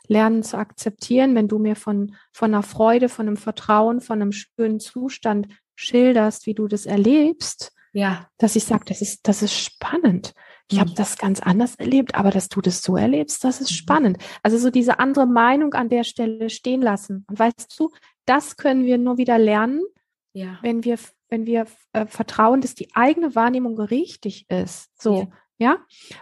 [0.08, 1.36] lernen zu akzeptieren.
[1.36, 6.46] Wenn du mir von, von einer Freude, von einem Vertrauen, von einem schönen Zustand schilderst,
[6.46, 8.28] wie du das erlebst, ja.
[8.38, 10.34] dass ich sage, das ist, das ist spannend.
[10.70, 10.96] Ich habe mhm.
[10.96, 13.76] das ganz anders erlebt, aber dass du das so erlebst, das ist mhm.
[13.76, 14.18] spannend.
[14.44, 17.26] Also so diese andere Meinung an der Stelle stehen lassen.
[17.30, 17.92] Und weißt du,
[18.26, 19.82] das können wir nur wieder lernen,
[20.34, 20.60] ja.
[20.62, 20.98] wenn wir,
[21.30, 24.90] wenn wir äh, vertrauen, dass die eigene Wahrnehmung richtig ist.
[25.02, 25.78] So, ja.
[25.78, 25.78] ja?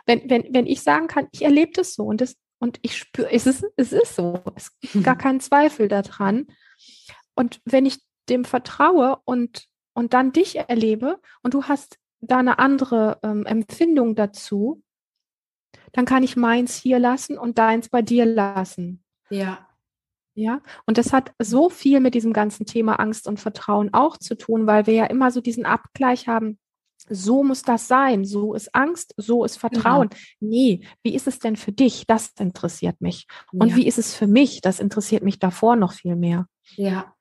[0.06, 3.32] Wenn, wenn, wenn ich sagen kann, ich erlebe das so und das, und ich spüre,
[3.32, 4.42] es ist, es ist so.
[4.56, 6.48] Es gibt gar keinen Zweifel daran.
[7.36, 12.60] Und wenn ich dem vertraue und, und dann dich erlebe und du hast da eine
[12.60, 14.84] andere ähm, Empfindung dazu,
[15.92, 19.04] dann kann ich meins hier lassen und deins bei dir lassen.
[19.30, 19.68] Ja.
[20.38, 24.36] Ja, und das hat so viel mit diesem ganzen Thema Angst und Vertrauen auch zu
[24.36, 26.60] tun, weil wir ja immer so diesen Abgleich haben,
[27.08, 30.10] so muss das sein, so ist Angst, so ist Vertrauen.
[30.10, 30.22] Genau.
[30.42, 32.06] Nee, wie ist es denn für dich?
[32.08, 33.28] Das interessiert mich.
[33.54, 33.76] Und ja.
[33.78, 34.60] wie ist es für mich?
[34.60, 36.48] Das interessiert mich davor noch viel mehr.
[36.76, 37.16] Ja.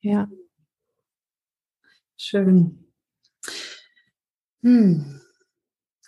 [0.00, 0.28] Ja.
[2.16, 2.85] Schön.
[4.66, 5.20] Hm.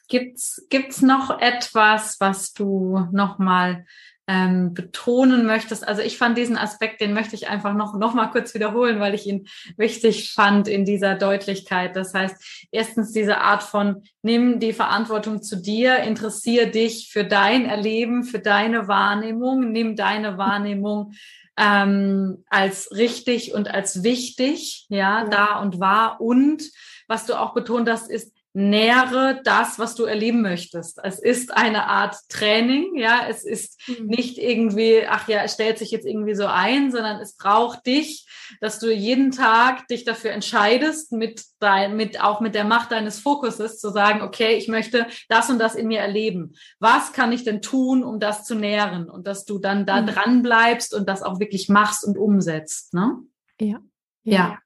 [0.09, 3.87] Gibt's, gibt's noch etwas, was du nochmal
[4.27, 5.87] ähm, betonen möchtest?
[5.87, 9.15] Also ich fand diesen Aspekt, den möchte ich einfach noch, noch mal kurz wiederholen, weil
[9.15, 9.47] ich ihn
[9.77, 11.95] wichtig fand in dieser Deutlichkeit.
[11.95, 17.65] Das heißt, erstens diese Art von, nimm die Verantwortung zu dir, interessier dich für dein
[17.65, 21.13] Erleben, für deine Wahrnehmung, nimm deine Wahrnehmung
[21.57, 26.21] ähm, als richtig und als wichtig, ja, ja, da und wahr.
[26.21, 26.65] Und
[27.07, 30.99] was du auch betont hast, ist, nähere das, was du erleben möchtest.
[31.03, 34.07] Es ist eine Art Training, ja, es ist mhm.
[34.07, 38.27] nicht irgendwie, ach ja, es stellt sich jetzt irgendwie so ein, sondern es braucht dich,
[38.61, 43.21] dass du jeden Tag dich dafür entscheidest, mit dein, mit, auch mit der Macht deines
[43.21, 46.55] Fokuses zu sagen, okay, ich möchte das und das in mir erleben.
[46.81, 49.11] Was kann ich denn tun, um das zu nähren?
[49.11, 50.07] Und dass du dann da mhm.
[50.07, 53.19] dran bleibst und das auch wirklich machst und umsetzt, ne?
[53.61, 53.79] Ja.
[54.25, 54.59] Ja.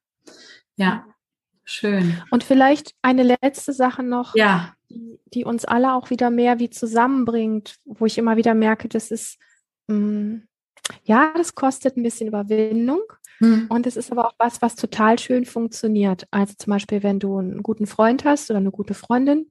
[0.76, 1.06] Ja.
[1.72, 2.22] Schön.
[2.30, 4.74] Und vielleicht eine letzte Sache noch, ja.
[4.90, 9.10] die, die, uns alle auch wieder mehr wie zusammenbringt, wo ich immer wieder merke, das
[9.10, 9.38] ist,
[9.86, 10.48] mh, mm,
[11.04, 13.00] ja, das kostet ein bisschen Überwindung.
[13.38, 13.68] Hm.
[13.70, 16.26] Und es ist aber auch was, was total schön funktioniert.
[16.30, 19.50] Also zum Beispiel, wenn du einen guten Freund hast oder eine gute Freundin,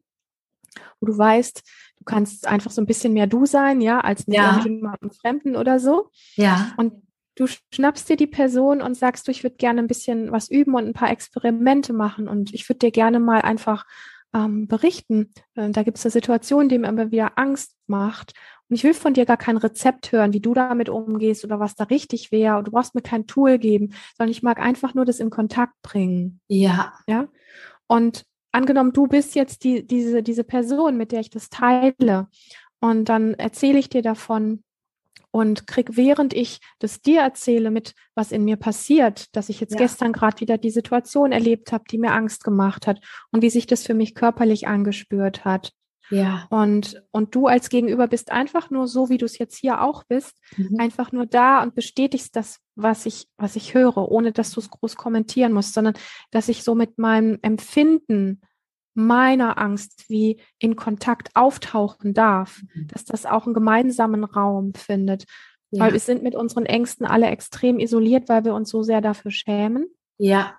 [1.00, 1.64] wo du weißt,
[1.98, 4.62] du kannst einfach so ein bisschen mehr du sein, ja, als mit ja.
[4.64, 6.12] jemandem Fremden oder so.
[6.36, 6.72] Ja.
[6.78, 7.02] Und
[7.36, 10.76] du schnappst dir die Person und sagst, du, ich würde gerne ein bisschen was üben
[10.76, 13.86] und ein paar Experimente machen und ich würde dir gerne mal einfach
[14.34, 15.32] ähm, berichten.
[15.56, 18.34] Äh, da gibt es eine Situation, die mir immer wieder Angst macht
[18.70, 21.76] Und ich will von dir gar kein Rezept hören, wie du damit umgehst oder was
[21.76, 22.58] da richtig wäre.
[22.58, 25.74] Und du brauchst mir kein Tool geben, sondern ich mag einfach nur das in Kontakt
[25.82, 26.40] bringen.
[26.48, 26.94] Ja.
[27.08, 27.28] Ja.
[27.88, 32.28] Und angenommen, du bist jetzt die, diese, diese Person, mit der ich das teile.
[32.80, 34.64] Und dann erzähle ich dir davon,
[35.32, 39.74] und krieg, während ich das dir erzähle, mit was in mir passiert, dass ich jetzt
[39.74, 39.80] ja.
[39.80, 43.00] gestern gerade wieder die Situation erlebt habe, die mir Angst gemacht hat
[43.32, 45.74] und wie sich das für mich körperlich angespürt hat.
[46.12, 46.46] Ja.
[46.50, 50.04] Und, und du als Gegenüber bist einfach nur so, wie du es jetzt hier auch
[50.04, 50.78] bist, mhm.
[50.78, 54.70] einfach nur da und bestätigst das, was ich, was ich höre, ohne dass du es
[54.70, 55.94] groß kommentieren musst, sondern
[56.30, 58.42] dass ich so mit meinem Empfinden
[58.94, 62.88] meiner Angst wie in Kontakt auftauchen darf, mhm.
[62.88, 65.26] dass das auch einen gemeinsamen Raum findet.
[65.72, 65.86] Ja.
[65.86, 69.32] Weil wir sind mit unseren Ängsten alle extrem isoliert, weil wir uns so sehr dafür
[69.32, 69.88] schämen.
[70.18, 70.58] Ja.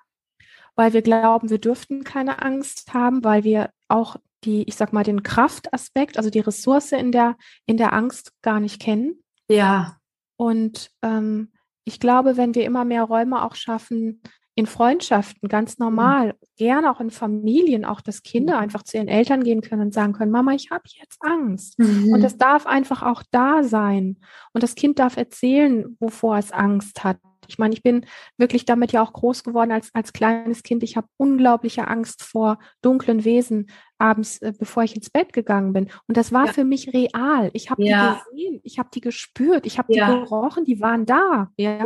[0.75, 5.05] Weil wir glauben, wir dürften keine Angst haben, weil wir auch die, ich sag mal,
[5.05, 9.23] den Kraftaspekt, also die Ressource in der, in der Angst gar nicht kennen.
[9.49, 9.99] Ja.
[10.37, 11.53] Und ähm,
[11.85, 14.23] ich glaube, wenn wir immer mehr Räume auch schaffen,
[14.55, 15.87] in Freundschaften ganz mhm.
[15.87, 16.33] normal, mhm.
[16.57, 18.61] gerne auch in Familien, auch dass Kinder mhm.
[18.61, 21.79] einfach zu ihren Eltern gehen können und sagen können, Mama, ich habe jetzt Angst.
[21.79, 22.13] Mhm.
[22.13, 24.19] Und das darf einfach auch da sein.
[24.53, 27.19] Und das Kind darf erzählen, wovor es Angst hat.
[27.49, 30.83] Ich meine, ich bin wirklich damit ja auch groß geworden als, als kleines Kind.
[30.83, 33.67] Ich habe unglaubliche Angst vor dunklen Wesen
[33.99, 35.91] abends, äh, bevor ich ins Bett gegangen bin.
[36.07, 36.53] Und das war ja.
[36.53, 37.51] für mich real.
[37.53, 38.23] Ich habe ja.
[38.31, 40.07] die gesehen, ich habe die gespürt, ich habe ja.
[40.07, 41.51] die gerochen, die waren da.
[41.57, 41.85] Ja.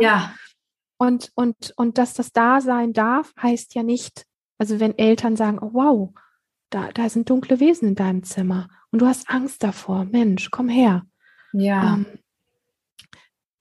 [0.97, 4.25] Und, und, und dass das da sein darf, heißt ja nicht,
[4.57, 6.13] also wenn Eltern sagen, oh wow,
[6.69, 10.69] da, da sind dunkle Wesen in deinem Zimmer und du hast Angst davor, Mensch, komm
[10.69, 11.05] her.
[11.53, 11.95] Ja.
[11.95, 12.05] Ähm,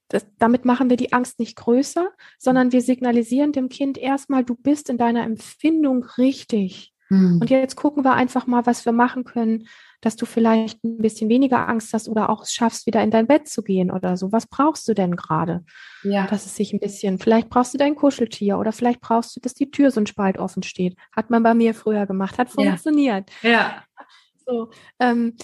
[0.08, 4.54] das, damit machen wir die Angst nicht größer, sondern wir signalisieren dem Kind erstmal, du
[4.54, 6.94] bist in deiner Empfindung richtig.
[7.08, 7.40] Hm.
[7.40, 9.66] Und jetzt gucken wir einfach mal, was wir machen können,
[10.00, 13.26] dass du vielleicht ein bisschen weniger Angst hast oder auch es schaffst, wieder in dein
[13.26, 14.32] Bett zu gehen oder so.
[14.32, 15.64] Was brauchst du denn gerade?
[16.02, 16.26] Ja.
[16.26, 19.54] Dass es sich ein bisschen, vielleicht brauchst du dein Kuscheltier oder vielleicht brauchst du, dass
[19.54, 20.96] die Tür so ein Spalt offen steht.
[21.14, 23.30] Hat man bei mir früher gemacht, hat funktioniert.
[23.42, 23.50] Ja.
[23.50, 23.82] ja.
[24.48, 24.70] So,
[25.00, 25.34] ähm,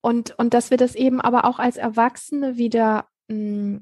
[0.00, 3.80] und, und dass wir das eben aber auch als Erwachsene wieder mh, mm,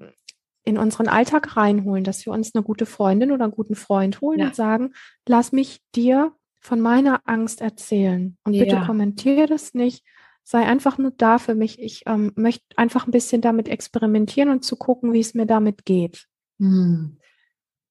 [0.64, 4.41] in unseren Alltag reinholen, dass wir uns eine gute Freundin oder einen guten Freund holen
[4.41, 4.47] ja.
[4.47, 4.95] und sagen,
[5.29, 6.33] lass mich dir
[6.65, 8.39] von meiner Angst erzählen.
[8.43, 8.87] Und bitte ja.
[8.87, 10.03] kommentiere das nicht.
[10.43, 11.79] Sei einfach nur da für mich.
[11.79, 15.85] Ich ähm, möchte einfach ein bisschen damit experimentieren und zu gucken, wie es mir damit
[15.85, 16.27] geht.
[16.59, 17.19] Hm.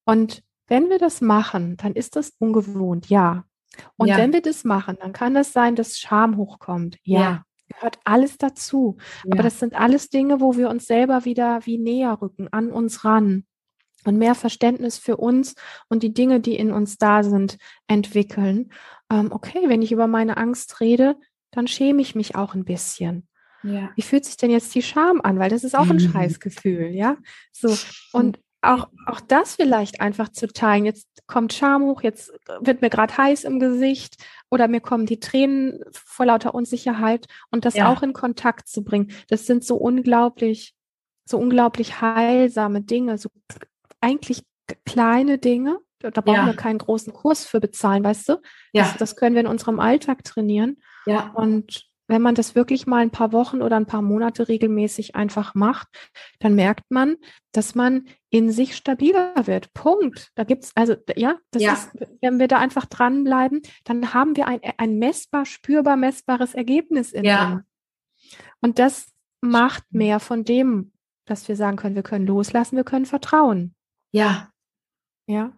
[0.06, 3.46] Und wenn wir das machen, dann ist das ungewohnt, ja.
[3.96, 4.18] Und ja.
[4.18, 6.98] wenn wir das machen, dann kann es sein, dass Scham hochkommt.
[7.04, 7.20] Ja.
[7.20, 7.44] ja.
[7.68, 8.98] Gehört alles dazu.
[9.24, 9.34] Ja.
[9.34, 13.06] Aber das sind alles Dinge, wo wir uns selber wieder wie näher rücken, an uns
[13.06, 13.46] ran
[14.06, 15.56] und mehr Verständnis für uns
[15.90, 18.72] und die Dinge, die in uns da sind, entwickeln.
[19.12, 21.16] Ähm, okay, wenn ich über meine Angst rede,
[21.52, 23.28] dann schäme ich mich auch ein bisschen.
[23.64, 23.92] Ja.
[23.96, 25.40] Wie fühlt sich denn jetzt die Scham an?
[25.40, 26.12] Weil das ist auch ein mhm.
[26.12, 27.18] Scheißgefühl, ja.
[27.52, 27.76] So.
[28.12, 30.86] Und auch, auch das vielleicht einfach zu teilen.
[30.86, 32.32] Jetzt kommt Scham hoch, jetzt
[32.62, 34.16] wird mir gerade heiß im Gesicht
[34.50, 37.92] oder mir kommen die Tränen vor lauter Unsicherheit und das ja.
[37.92, 39.12] auch in Kontakt zu bringen.
[39.28, 40.74] Das sind so unglaublich,
[41.26, 43.30] so unglaublich heilsame Dinge, so
[44.04, 44.44] eigentlich
[44.86, 45.80] kleine Dinge.
[46.00, 46.46] Da brauchen ja.
[46.46, 48.34] wir keinen großen Kurs für bezahlen, weißt du?
[48.74, 48.84] Ja.
[48.84, 50.78] Das, das können wir in unserem Alltag trainieren.
[51.06, 51.32] Ja.
[51.34, 55.56] Und wenn man das wirklich mal ein paar Wochen oder ein paar Monate regelmäßig einfach
[55.56, 55.88] macht,
[56.40, 57.16] dann merkt man,
[57.54, 59.74] dass man in sich stabiler wird.
[59.74, 60.32] Punkt.
[60.36, 61.74] Da gibt's also ja, das ja.
[61.74, 61.92] ist,
[62.22, 67.24] wenn wir da einfach dranbleiben, dann haben wir ein, ein messbar, spürbar messbares Ergebnis in
[67.24, 67.46] ja.
[67.46, 67.62] Dem.
[68.60, 69.08] Und das
[69.40, 70.92] macht mehr von dem,
[71.26, 73.76] dass wir sagen können, wir können loslassen, wir können vertrauen.
[74.14, 74.52] Ja.
[75.28, 75.54] Ja.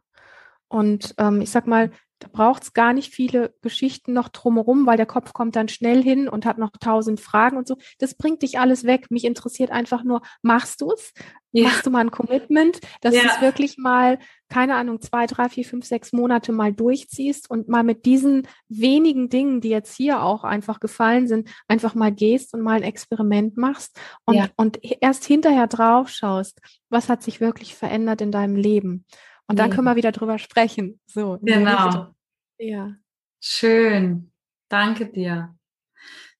[0.69, 4.97] Und ähm, ich sag mal, da braucht es gar nicht viele Geschichten noch drumherum, weil
[4.97, 7.77] der Kopf kommt dann schnell hin und hat noch tausend Fragen und so.
[7.99, 9.07] Das bringt dich alles weg.
[9.11, 11.11] Mich interessiert einfach nur, machst du es?
[11.51, 11.65] Ja.
[11.65, 13.21] Machst du mal ein Commitment, dass ja.
[13.21, 17.69] du es wirklich mal, keine Ahnung, zwei, drei, vier, fünf, sechs Monate mal durchziehst und
[17.69, 22.53] mal mit diesen wenigen Dingen, die jetzt hier auch einfach gefallen sind, einfach mal gehst
[22.53, 24.49] und mal ein Experiment machst und, ja.
[24.57, 26.59] und erst hinterher drauf schaust,
[26.89, 29.05] was hat sich wirklich verändert in deinem Leben.
[29.47, 30.99] Und dann können wir wieder drüber sprechen.
[31.05, 31.37] So.
[31.41, 32.13] Genau.
[32.57, 32.95] Ja.
[33.41, 34.31] Schön.
[34.69, 35.55] Danke dir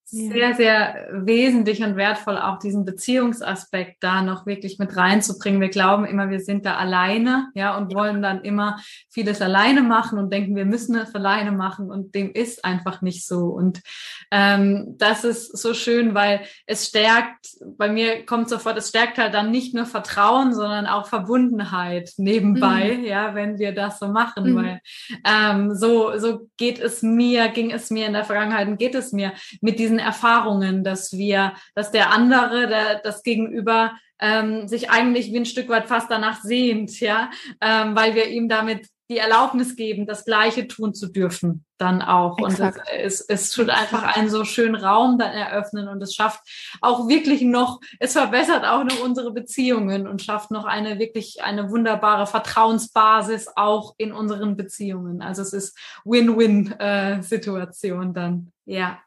[0.07, 5.59] sehr, sehr wesentlich und wertvoll, auch diesen Beziehungsaspekt da noch wirklich mit reinzubringen.
[5.59, 8.77] Wir glauben immer, wir sind da alleine, ja, und wollen dann immer
[9.09, 13.25] vieles alleine machen und denken, wir müssen es alleine machen und dem ist einfach nicht
[13.25, 13.47] so.
[13.47, 13.81] Und
[14.29, 17.47] ähm, das ist so schön, weil es stärkt,
[17.77, 22.97] bei mir kommt sofort, es stärkt halt dann nicht nur Vertrauen, sondern auch Verbundenheit nebenbei,
[22.99, 23.05] mhm.
[23.05, 24.55] ja, wenn wir das so machen, mhm.
[24.55, 24.79] weil
[25.25, 29.11] ähm, so, so geht es mir, ging es mir in der Vergangenheit und geht es
[29.11, 34.89] mir mit diesen diesen Erfahrungen, dass wir, dass der andere, der, das Gegenüber ähm, sich
[34.89, 37.29] eigentlich wie ein Stück weit fast danach sehnt, ja,
[37.61, 42.39] ähm, weil wir ihm damit die Erlaubnis geben, das Gleiche tun zu dürfen, dann auch.
[42.39, 42.77] Exakt.
[42.77, 46.39] Und es, es, es tut einfach einen so schönen Raum dann eröffnen und es schafft
[46.81, 51.69] auch wirklich noch, es verbessert auch noch unsere Beziehungen und schafft noch eine wirklich eine
[51.69, 55.21] wunderbare Vertrauensbasis auch in unseren Beziehungen.
[55.21, 58.99] Also es ist Win-Win-Situation äh, dann, ja.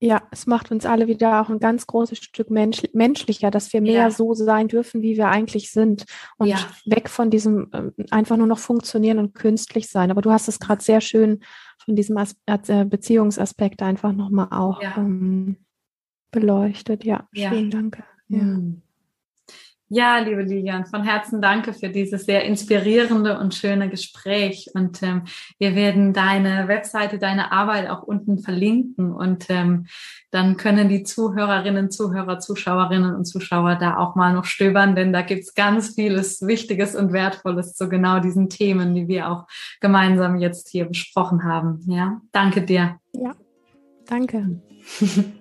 [0.00, 3.80] Ja, es macht uns alle wieder auch ein ganz großes Stück mensch menschlicher, dass wir
[3.80, 4.10] mehr ja.
[4.10, 6.04] so sein dürfen, wie wir eigentlich sind
[6.36, 6.58] und ja.
[6.84, 10.10] weg von diesem äh, einfach nur noch funktionieren und künstlich sein.
[10.12, 11.40] Aber du hast es gerade sehr schön
[11.84, 14.94] von diesem As äh, Beziehungsaspekt einfach nochmal auch ja.
[14.96, 15.56] ähm,
[16.30, 17.04] beleuchtet.
[17.04, 18.02] Ja, vielen Dank.
[18.28, 18.42] Ja.
[18.42, 18.82] Mhm.
[19.90, 24.68] Ja, liebe Lilian, von Herzen danke für dieses sehr inspirierende und schöne Gespräch.
[24.74, 25.22] Und ähm,
[25.58, 29.12] wir werden deine Webseite, deine Arbeit auch unten verlinken.
[29.12, 29.86] Und ähm,
[30.30, 35.22] dann können die Zuhörerinnen, Zuhörer, Zuschauerinnen und Zuschauer da auch mal noch stöbern, denn da
[35.22, 39.46] gibt's ganz vieles Wichtiges und Wertvolles zu genau diesen Themen, die wir auch
[39.80, 41.80] gemeinsam jetzt hier besprochen haben.
[41.86, 42.98] Ja, danke dir.
[43.14, 43.34] Ja,
[44.06, 44.60] danke.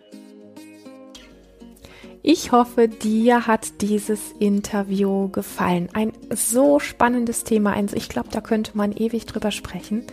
[2.30, 5.88] Ich hoffe, dir hat dieses Interview gefallen.
[5.94, 7.74] Ein so spannendes Thema.
[7.94, 10.04] Ich glaube, da könnte man ewig drüber sprechen.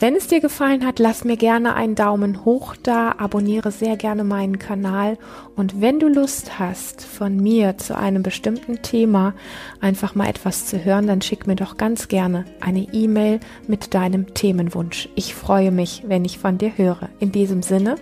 [0.00, 4.24] Wenn es dir gefallen hat, lass mir gerne einen Daumen hoch da, abonniere sehr gerne
[4.24, 5.16] meinen Kanal
[5.54, 9.32] und wenn du Lust hast, von mir zu einem bestimmten Thema
[9.80, 14.34] einfach mal etwas zu hören, dann schick mir doch ganz gerne eine E-Mail mit deinem
[14.34, 15.08] Themenwunsch.
[15.14, 17.10] Ich freue mich, wenn ich von dir höre.
[17.20, 17.94] In diesem Sinne,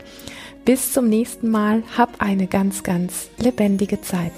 [0.70, 1.82] bis zum nächsten Mal.
[1.98, 4.30] Hab eine ganz, ganz lebendige Zeit.